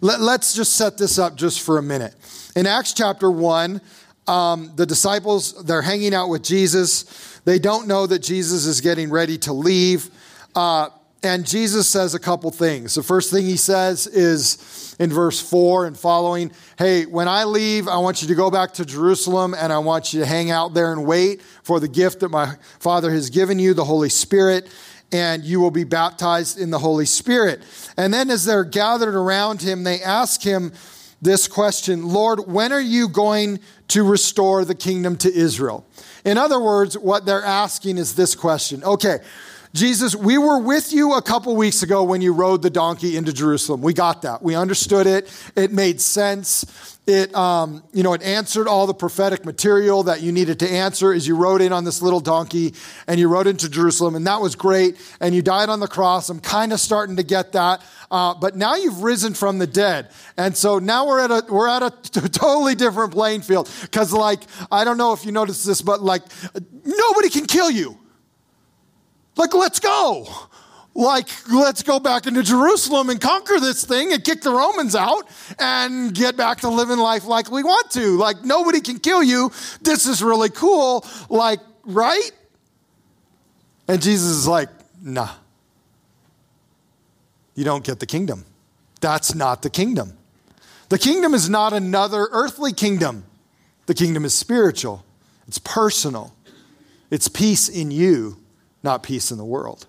[0.00, 2.14] let, us just set this up just for a minute.
[2.56, 3.80] In Acts chapter 1,
[4.26, 7.40] um, the disciples, they're hanging out with Jesus.
[7.44, 10.10] They don't know that Jesus is getting ready to leave.
[10.54, 10.88] Uh,
[11.22, 12.94] and Jesus says a couple things.
[12.94, 17.88] The first thing he says is in verse 4 and following Hey, when I leave,
[17.88, 20.74] I want you to go back to Jerusalem and I want you to hang out
[20.74, 24.68] there and wait for the gift that my Father has given you, the Holy Spirit,
[25.12, 27.62] and you will be baptized in the Holy Spirit.
[27.96, 30.72] And then as they're gathered around him, they ask him
[31.20, 35.86] this question Lord, when are you going to restore the kingdom to Israel?
[36.24, 39.18] In other words, what they're asking is this question Okay,
[39.74, 43.32] Jesus, we were with you a couple weeks ago when you rode the donkey into
[43.32, 43.82] Jerusalem.
[43.82, 44.42] We got that.
[44.42, 45.30] We understood it.
[45.56, 46.97] It made sense.
[47.08, 51.10] It, um, you know, it answered all the prophetic material that you needed to answer
[51.10, 52.74] as you rode in on this little donkey
[53.06, 54.98] and you rode into Jerusalem, and that was great.
[55.18, 56.28] And you died on the cross.
[56.28, 57.82] I'm kind of starting to get that.
[58.10, 61.68] Uh, but now you've risen from the dead, and so now we're at a we're
[61.68, 63.70] at a t- totally different playing field.
[63.80, 64.40] Because, like,
[64.70, 66.22] I don't know if you noticed this, but like,
[66.84, 67.98] nobody can kill you.
[69.36, 70.26] Like, let's go.
[70.94, 75.28] Like, let's go back into Jerusalem and conquer this thing and kick the Romans out
[75.58, 78.16] and get back to living life like we want to.
[78.16, 79.52] Like, nobody can kill you.
[79.80, 81.06] This is really cool.
[81.28, 82.30] Like, right?
[83.86, 84.68] And Jesus is like,
[85.00, 85.30] nah.
[87.54, 88.44] You don't get the kingdom.
[89.00, 90.14] That's not the kingdom.
[90.88, 93.24] The kingdom is not another earthly kingdom.
[93.86, 95.04] The kingdom is spiritual,
[95.46, 96.34] it's personal,
[97.10, 98.36] it's peace in you
[98.82, 99.86] not peace in the world.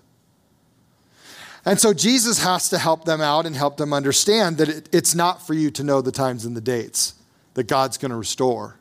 [1.64, 5.14] And so Jesus has to help them out and help them understand that it, it's
[5.14, 7.14] not for you to know the times and the dates
[7.54, 8.76] that God's going to restore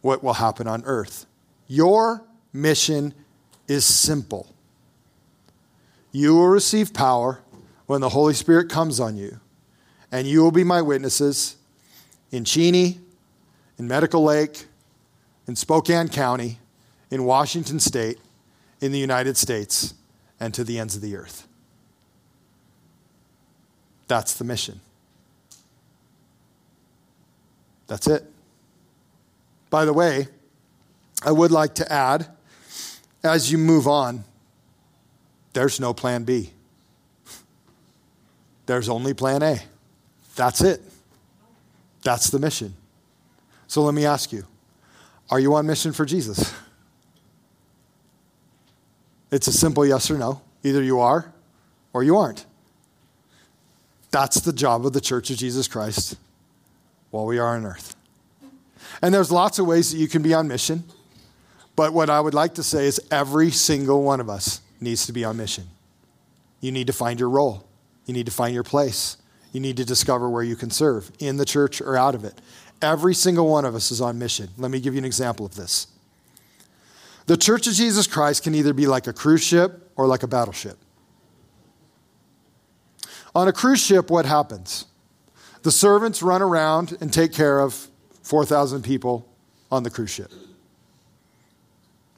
[0.00, 1.26] what will happen on earth.
[1.66, 2.22] Your
[2.52, 3.14] mission
[3.66, 4.54] is simple.
[6.12, 7.40] You will receive power
[7.86, 9.40] when the Holy Spirit comes on you,
[10.12, 11.56] and you will be my witnesses
[12.30, 13.00] in Cheney,
[13.78, 14.66] in Medical Lake,
[15.48, 16.58] in Spokane County,
[17.10, 18.18] in Washington State,
[18.80, 19.94] in the United States
[20.38, 21.48] and to the ends of the earth.
[24.08, 24.80] That's the mission.
[27.86, 28.24] That's it.
[29.70, 30.28] By the way,
[31.24, 32.28] I would like to add
[33.24, 34.24] as you move on,
[35.54, 36.50] there's no plan B.
[38.66, 39.62] There's only plan A.
[40.36, 40.82] That's it.
[42.02, 42.74] That's the mission.
[43.66, 44.44] So let me ask you
[45.30, 46.54] are you on mission for Jesus?
[49.30, 50.42] It's a simple yes or no.
[50.62, 51.32] Either you are
[51.92, 52.44] or you aren't.
[54.14, 56.16] That's the job of the Church of Jesus Christ
[57.10, 57.96] while we are on earth.
[59.02, 60.84] And there's lots of ways that you can be on mission.
[61.74, 65.12] But what I would like to say is every single one of us needs to
[65.12, 65.64] be on mission.
[66.60, 67.66] You need to find your role,
[68.06, 69.16] you need to find your place,
[69.50, 72.40] you need to discover where you can serve in the church or out of it.
[72.80, 74.48] Every single one of us is on mission.
[74.56, 75.88] Let me give you an example of this.
[77.26, 80.28] The Church of Jesus Christ can either be like a cruise ship or like a
[80.28, 80.78] battleship.
[83.34, 84.86] On a cruise ship, what happens?
[85.62, 87.88] The servants run around and take care of
[88.22, 89.26] 4,000 people
[89.72, 90.30] on the cruise ship.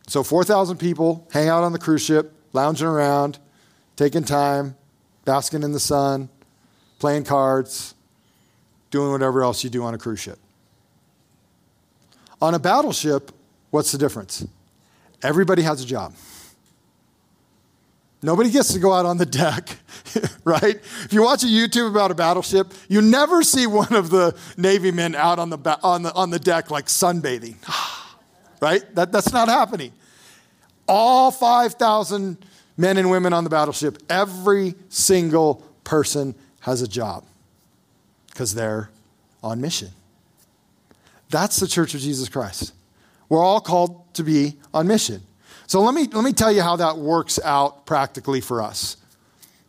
[0.08, 3.38] So 4,000 people hang out on the cruise ship, lounging around,
[3.96, 4.76] taking time,
[5.24, 6.28] basking in the sun,
[6.98, 7.94] playing cards,
[8.90, 10.38] doing whatever else you do on a cruise ship.
[12.40, 13.32] On a battleship,
[13.70, 14.46] what's the difference?
[15.22, 16.14] Everybody has a job.
[18.27, 19.68] Nobody gets to go out on the deck,
[20.45, 20.74] right?
[21.05, 24.91] If you watch a YouTube about a battleship, you never see one of the Navy
[24.91, 27.55] men out on the, ba- on the, on the deck like sunbathing,
[28.61, 28.83] right?
[28.97, 29.93] That, that's not happening.
[30.89, 32.37] All 5,000
[32.77, 37.24] men and women on the battleship, every single person has a job
[38.27, 38.91] because they're
[39.41, 39.91] on mission.
[41.31, 42.74] That's the Church of Jesus Christ.
[43.29, 45.22] We're all called to be on mission.
[45.66, 48.96] So let me, let me tell you how that works out practically for us.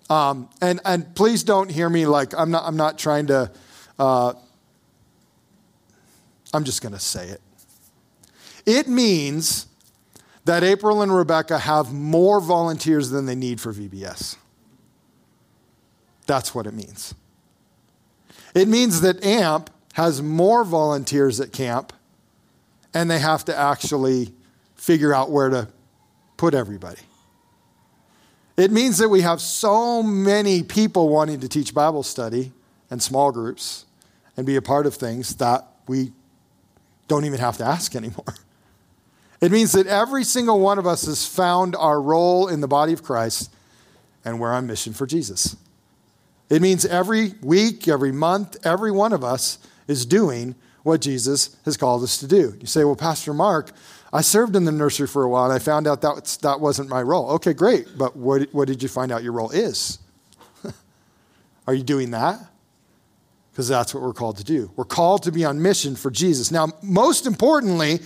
[0.09, 3.51] Um, and, and please don't hear me like I'm not, I'm not trying to,
[3.99, 4.33] uh,
[6.53, 7.41] I'm just going to say it.
[8.65, 9.67] It means
[10.45, 14.37] that April and Rebecca have more volunteers than they need for VBS.
[16.25, 17.15] That's what it means.
[18.53, 21.91] It means that AMP has more volunteers at camp
[22.93, 24.33] and they have to actually
[24.75, 25.67] figure out where to
[26.37, 27.01] put everybody.
[28.55, 32.53] It means that we have so many people wanting to teach Bible study
[32.89, 33.85] and small groups
[34.35, 36.11] and be a part of things that we
[37.07, 38.35] don't even have to ask anymore.
[39.39, 42.93] It means that every single one of us has found our role in the body
[42.93, 43.53] of Christ
[44.25, 45.55] and we're on mission for Jesus.
[46.49, 51.77] It means every week, every month, every one of us is doing what Jesus has
[51.77, 52.57] called us to do.
[52.59, 53.71] You say, Well, Pastor Mark,
[54.13, 56.89] I served in the nursery for a while and I found out that that wasn't
[56.89, 57.31] my role.
[57.31, 57.87] Okay, great.
[57.97, 59.99] But what, what did you find out your role is?
[61.67, 62.39] Are you doing that?
[63.51, 64.71] Because that's what we're called to do.
[64.75, 66.51] We're called to be on mission for Jesus.
[66.51, 67.99] Now, most importantly,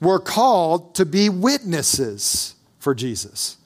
[0.00, 3.58] we're called to be witnesses for Jesus.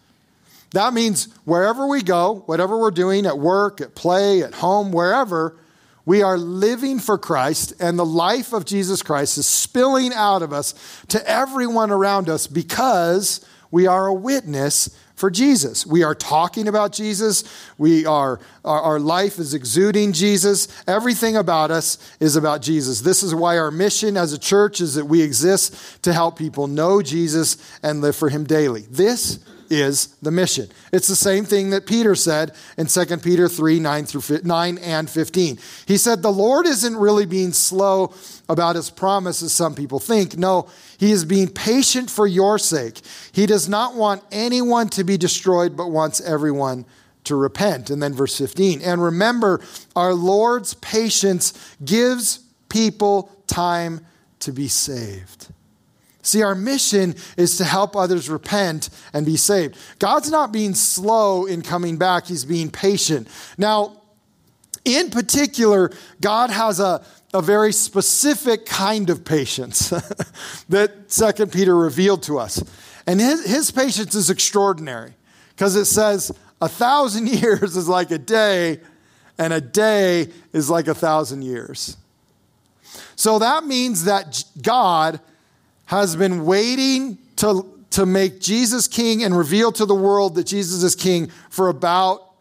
[0.72, 5.57] That means wherever we go, whatever we're doing at work, at play, at home, wherever,
[6.05, 10.53] we are living for Christ, and the life of Jesus Christ is spilling out of
[10.53, 10.74] us
[11.09, 14.90] to everyone around us because we are a witness
[15.20, 15.84] for Jesus.
[15.84, 17.44] We are talking about Jesus.
[17.76, 20.66] We are, our, our, life is exuding Jesus.
[20.86, 23.03] Everything about us is about Jesus.
[23.03, 26.66] This is why our mission as a church is that we exist to help people
[26.66, 28.86] know Jesus and live for him daily.
[28.90, 29.40] This
[29.70, 30.68] is the mission.
[30.92, 35.08] It's the same thing that Peter said in 2 Peter 3 9, through 9 and
[35.08, 35.58] 15.
[35.86, 38.12] He said, The Lord isn't really being slow
[38.48, 40.36] about his promise, as some people think.
[40.36, 40.68] No,
[40.98, 43.00] he is being patient for your sake.
[43.32, 46.84] He does not want anyone to be destroyed, but wants everyone
[47.24, 47.90] to repent.
[47.90, 48.82] And then verse 15.
[48.82, 49.60] And remember,
[49.94, 54.06] our Lord's patience gives people time
[54.40, 55.48] to be saved.
[56.22, 59.76] See, our mission is to help others repent and be saved.
[59.98, 63.28] God's not being slow in coming back, He's being patient.
[63.56, 64.02] Now,
[64.84, 65.90] in particular,
[66.20, 69.90] God has a, a very specific kind of patience
[70.68, 72.62] that Second Peter revealed to us.
[73.06, 75.14] And his, his patience is extraordinary
[75.50, 78.80] because it says a thousand years is like a day,
[79.38, 81.96] and a day is like a thousand years.
[83.16, 85.20] So that means that God
[85.91, 90.84] has been waiting to, to make Jesus king and reveal to the world that Jesus
[90.84, 92.32] is king for about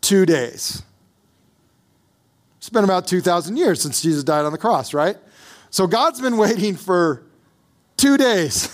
[0.00, 0.82] two days.
[2.56, 5.16] It's been about 2,000 years since Jesus died on the cross, right?
[5.70, 7.22] So God's been waiting for
[7.96, 8.68] two days.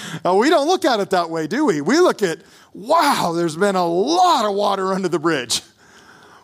[0.24, 1.80] now, we don't look at it that way, do we?
[1.80, 2.40] We look at,
[2.74, 5.62] wow, there's been a lot of water under the bridge.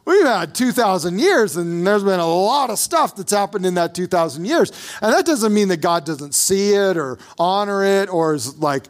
[0.08, 3.94] We've had 2,000 years, and there's been a lot of stuff that's happened in that
[3.94, 4.70] 2,000 years.
[5.02, 8.84] And that doesn't mean that God doesn't see it or honor it or is like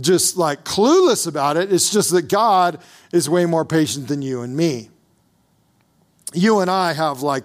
[0.00, 1.72] just like clueless about it.
[1.72, 4.88] It's just that God is way more patient than you and me.
[6.32, 7.42] You and I have like,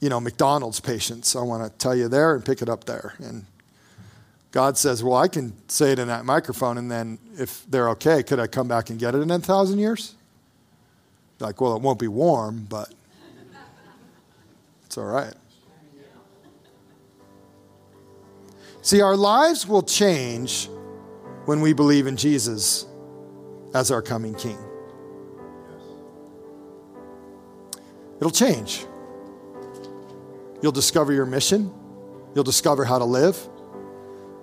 [0.00, 1.34] you know, McDonald's patience.
[1.36, 3.14] I want to tell you there and pick it up there.
[3.16, 3.46] And
[4.50, 8.22] God says, Well, I can say it in that microphone, and then if they're okay,
[8.22, 10.16] could I come back and get it in a thousand years?
[11.38, 12.92] Like, well, it won't be warm, but
[14.86, 15.34] it's all right.
[18.82, 20.68] See, our lives will change
[21.44, 22.86] when we believe in Jesus
[23.74, 24.58] as our coming King.
[28.18, 28.86] It'll change.
[30.62, 31.72] You'll discover your mission,
[32.34, 33.38] you'll discover how to live,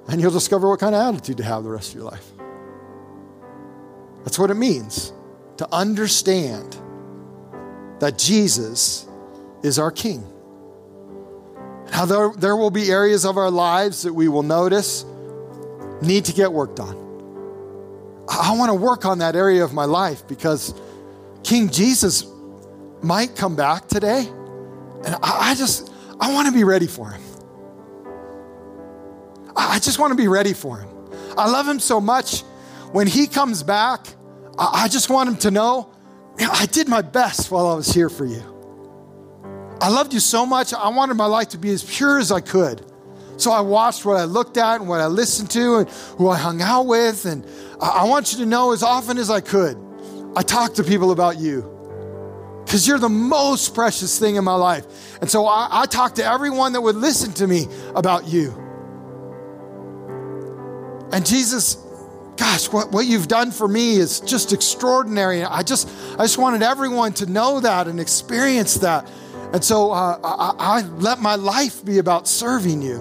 [0.07, 2.31] and you'll discover what kind of attitude to have the rest of your life.
[4.23, 5.11] That's what it means
[5.57, 6.77] to understand
[8.03, 9.07] that Jesus
[9.63, 10.27] is our King.
[11.89, 15.05] Now, there, there will be areas of our lives that we will notice
[16.01, 16.97] need to get worked on.
[18.27, 20.73] I want to work on that area of my life because
[21.43, 22.25] King Jesus
[23.01, 24.27] might come back today.
[25.05, 25.89] And I, I just,
[26.19, 27.21] I want to be ready for him.
[29.55, 30.89] I just want to be ready for him.
[31.37, 32.41] I love him so much.
[32.91, 34.07] When he comes back,
[34.59, 35.92] I just want him to know
[36.39, 38.41] I did my best while I was here for you.
[39.81, 40.73] I loved you so much.
[40.73, 42.85] I wanted my life to be as pure as I could.
[43.37, 46.37] So I watched what I looked at and what I listened to and who I
[46.37, 47.25] hung out with.
[47.25, 47.45] And
[47.81, 49.77] I want you to know as often as I could,
[50.35, 51.69] I talked to people about you
[52.63, 55.19] because you're the most precious thing in my life.
[55.21, 58.51] And so I, I talked to everyone that would listen to me about you.
[61.11, 61.77] And Jesus,
[62.43, 65.45] gosh, what, what you've done for me is just extraordinary.
[65.45, 65.87] I just,
[66.19, 69.09] I just wanted everyone to know that and experience that.
[69.53, 72.99] And so uh, I, I let my life be about serving you.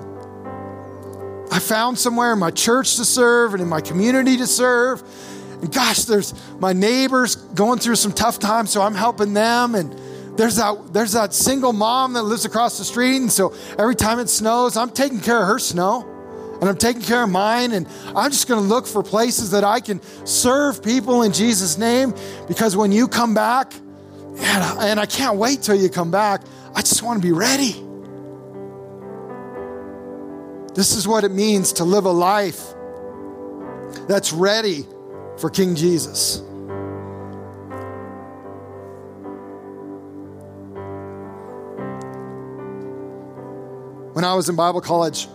[1.51, 5.03] I found somewhere in my church to serve and in my community to serve.
[5.61, 9.75] And gosh, there's my neighbors going through some tough times, so I'm helping them.
[9.75, 9.93] And
[10.39, 13.17] there's that, there's that single mom that lives across the street.
[13.17, 16.12] And so every time it snows, I'm taking care of her snow
[16.63, 17.73] and I'm taking care of mine.
[17.73, 21.77] And I'm just going to look for places that I can serve people in Jesus'
[21.77, 22.15] name
[22.47, 26.43] because when you come back, and I, and I can't wait till you come back.
[26.73, 27.73] I just want to be ready.
[30.75, 32.75] This is what it means to live a life
[34.07, 34.87] that's ready
[35.39, 36.43] for King Jesus.
[44.13, 45.27] When I was in Bible college,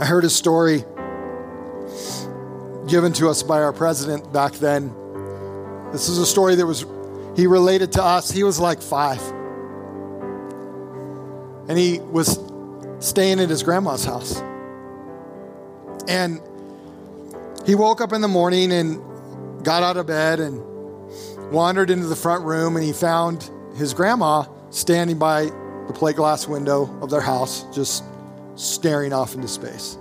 [0.00, 0.84] I heard a story
[2.88, 4.94] given to us by our president back then
[5.92, 6.86] this is a story that was,
[7.34, 8.30] he related to us.
[8.30, 9.20] He was like five.
[11.68, 12.38] And he was
[13.00, 14.40] staying at his grandma's house.
[16.08, 16.40] And
[17.66, 19.02] he woke up in the morning and
[19.64, 20.62] got out of bed and
[21.50, 25.46] wandered into the front room and he found his grandma standing by
[25.88, 28.04] the plate glass window of their house, just
[28.60, 29.96] staring off into space.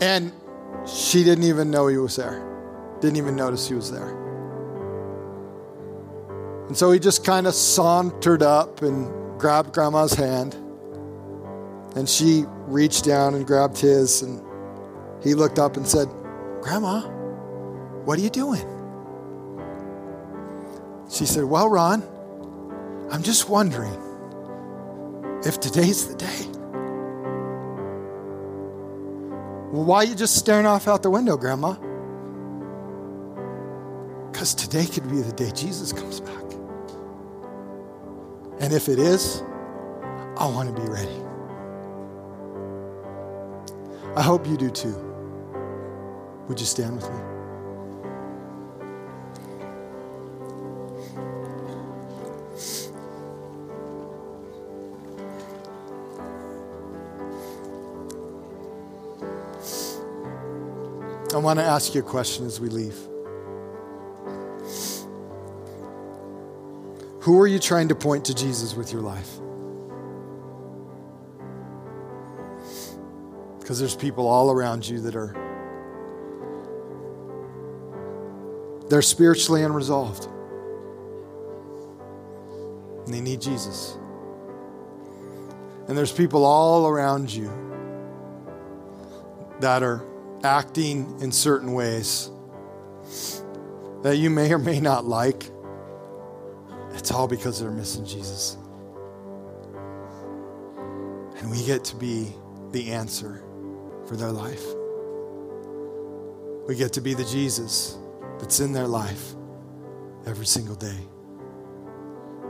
[0.00, 0.32] And
[0.86, 2.42] she didn't even know he was there,
[3.00, 4.16] didn't even notice he was there.
[6.66, 10.54] And so he just kind of sauntered up and grabbed grandma's hand.
[11.96, 14.22] And she reached down and grabbed his.
[14.22, 14.40] And
[15.22, 16.08] he looked up and said,
[16.60, 17.00] Grandma,
[18.04, 18.64] what are you doing?
[21.10, 22.04] She said, Well, Ron,
[23.10, 23.98] I'm just wondering
[25.44, 26.59] if today's the day.
[29.70, 31.74] Why are you just staring off out the window, Grandma?
[34.30, 36.42] Because today could be the day Jesus comes back.
[38.60, 39.42] And if it is,
[40.36, 41.24] I want to be ready.
[44.16, 44.96] I hope you do too.
[46.48, 47.39] Would you stand with me?
[61.40, 62.96] Want to ask you a question as we leave.
[67.22, 69.30] Who are you trying to point to Jesus with your life?
[73.58, 75.34] Because there's people all around you that are
[78.88, 80.26] they're spiritually unresolved.
[83.06, 83.96] And they need Jesus.
[85.86, 87.50] And there's people all around you
[89.60, 90.04] that are
[90.42, 92.30] acting in certain ways
[94.02, 95.50] that you may or may not like.
[96.92, 98.56] It's all because they're missing Jesus.
[101.36, 102.32] And we get to be
[102.72, 103.42] the answer
[104.06, 104.64] for their life.
[106.66, 107.98] We get to be the Jesus
[108.38, 109.34] that's in their life
[110.26, 110.98] every single day.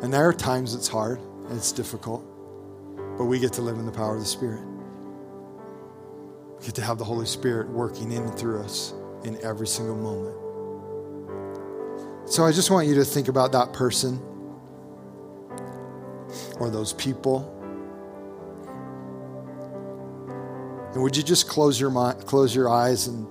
[0.03, 2.25] And there are times it's hard and it's difficult,
[3.19, 4.70] but we get to live in the power of the Spirit.
[6.61, 8.95] We get to have the Holy Spirit working in and through us
[9.25, 10.37] in every single moment.
[12.31, 14.21] So I just want you to think about that person
[16.61, 17.57] or those people
[20.93, 23.27] And would you just close your mind, close your eyes and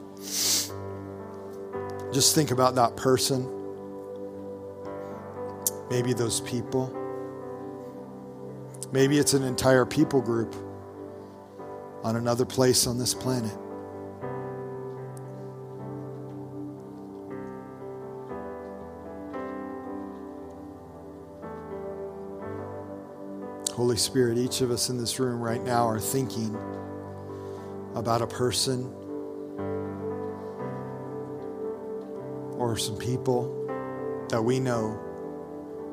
[2.14, 3.48] just think about that person?
[5.90, 6.96] Maybe those people.
[8.94, 10.56] Maybe it's an entire people group
[12.04, 13.56] on another place on this planet.
[23.80, 26.54] Holy Spirit, each of us in this room right now are thinking
[27.96, 28.94] about a person
[32.58, 33.56] or some people
[34.30, 35.00] that we know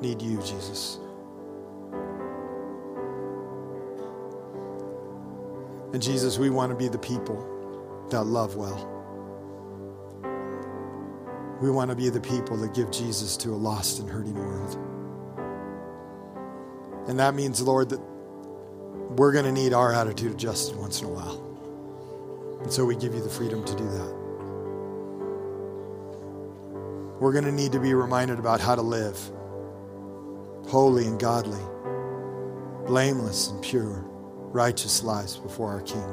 [0.00, 0.98] need you, Jesus.
[5.96, 8.76] And Jesus, we want to be the people that love well.
[11.62, 14.74] We want to be the people that give Jesus to a lost and hurting world.
[17.08, 18.00] And that means, Lord, that
[19.16, 22.60] we're going to need our attitude adjusted once in a while.
[22.60, 24.14] And so we give you the freedom to do that.
[27.20, 29.18] We're going to need to be reminded about how to live
[30.68, 31.64] holy and godly,
[32.86, 34.04] blameless and pure,
[34.52, 36.12] righteous lives before our King,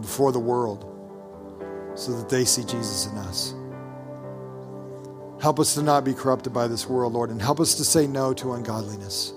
[0.00, 0.86] before the world,
[1.94, 3.54] so that they see Jesus in us.
[5.40, 8.06] Help us to not be corrupted by this world, Lord, and help us to say
[8.06, 9.32] no to ungodliness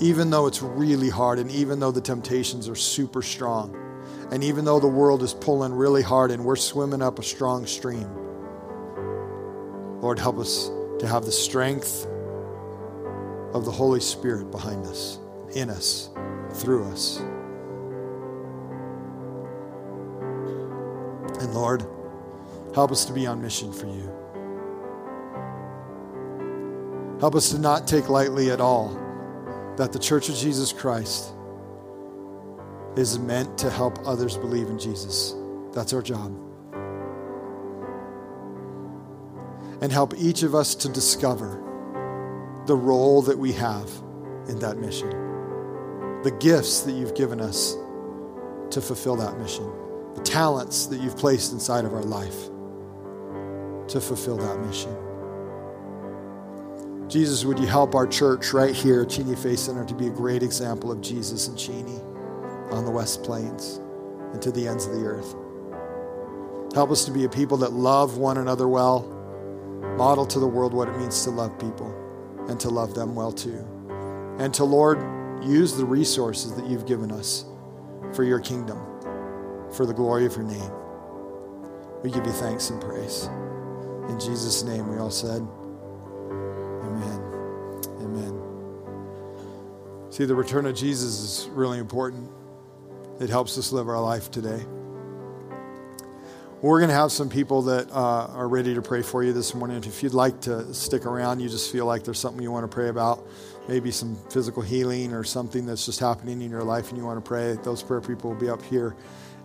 [0.00, 3.76] even though it's really hard and even though the temptations are super strong,
[4.32, 7.66] and even though the world is pulling really hard and we're swimming up a strong
[7.66, 8.08] stream,
[10.00, 12.06] Lord, help us to have the strength
[13.54, 15.18] of the Holy Spirit behind us,
[15.54, 16.10] in us,
[16.54, 17.18] through us.
[21.40, 21.84] And Lord,
[22.74, 24.10] help us to be on mission for you.
[27.20, 29.00] Help us to not take lightly at all
[29.76, 31.32] that the Church of Jesus Christ
[32.96, 35.34] is meant to help others believe in Jesus.
[35.72, 36.32] That's our job.
[39.80, 41.60] And help each of us to discover
[42.66, 43.90] the role that we have
[44.48, 45.10] in that mission,
[46.24, 47.76] the gifts that you've given us
[48.70, 49.70] to fulfill that mission,
[50.14, 52.46] the talents that you've placed inside of our life
[53.88, 54.96] to fulfill that mission.
[57.10, 60.42] Jesus, would you help our church right here Cheney Faith Center to be a great
[60.42, 62.00] example of Jesus and Cheney
[62.70, 63.82] on the West Plains
[64.32, 65.34] and to the ends of the earth?
[66.74, 69.02] Help us to be a people that love one another well,
[69.98, 71.94] model to the world what it means to love people
[72.48, 73.62] and to love them well too.
[74.38, 74.98] And to, Lord,
[75.44, 77.44] use the resources that you've given us
[78.12, 78.78] for your kingdom,
[79.72, 80.70] for the glory of your name.
[82.02, 83.28] We give you thanks and praise.
[84.08, 85.46] In Jesus' name, we all said,
[86.84, 87.20] Amen.
[88.00, 88.40] Amen.
[90.10, 92.30] See, the return of Jesus is really important.
[93.20, 94.64] It helps us live our life today.
[96.60, 99.54] We're going to have some people that uh, are ready to pray for you this
[99.54, 99.84] morning.
[99.84, 102.74] If you'd like to stick around, you just feel like there's something you want to
[102.74, 103.26] pray about,
[103.68, 107.22] maybe some physical healing or something that's just happening in your life and you want
[107.22, 108.94] to pray, those prayer people will be up here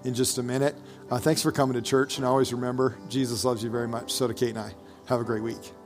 [0.03, 0.75] in just a minute.
[1.09, 4.11] Uh, thanks for coming to church, and always remember, Jesus loves you very much.
[4.13, 4.73] So do Kate and I.
[5.07, 5.78] Have a great week.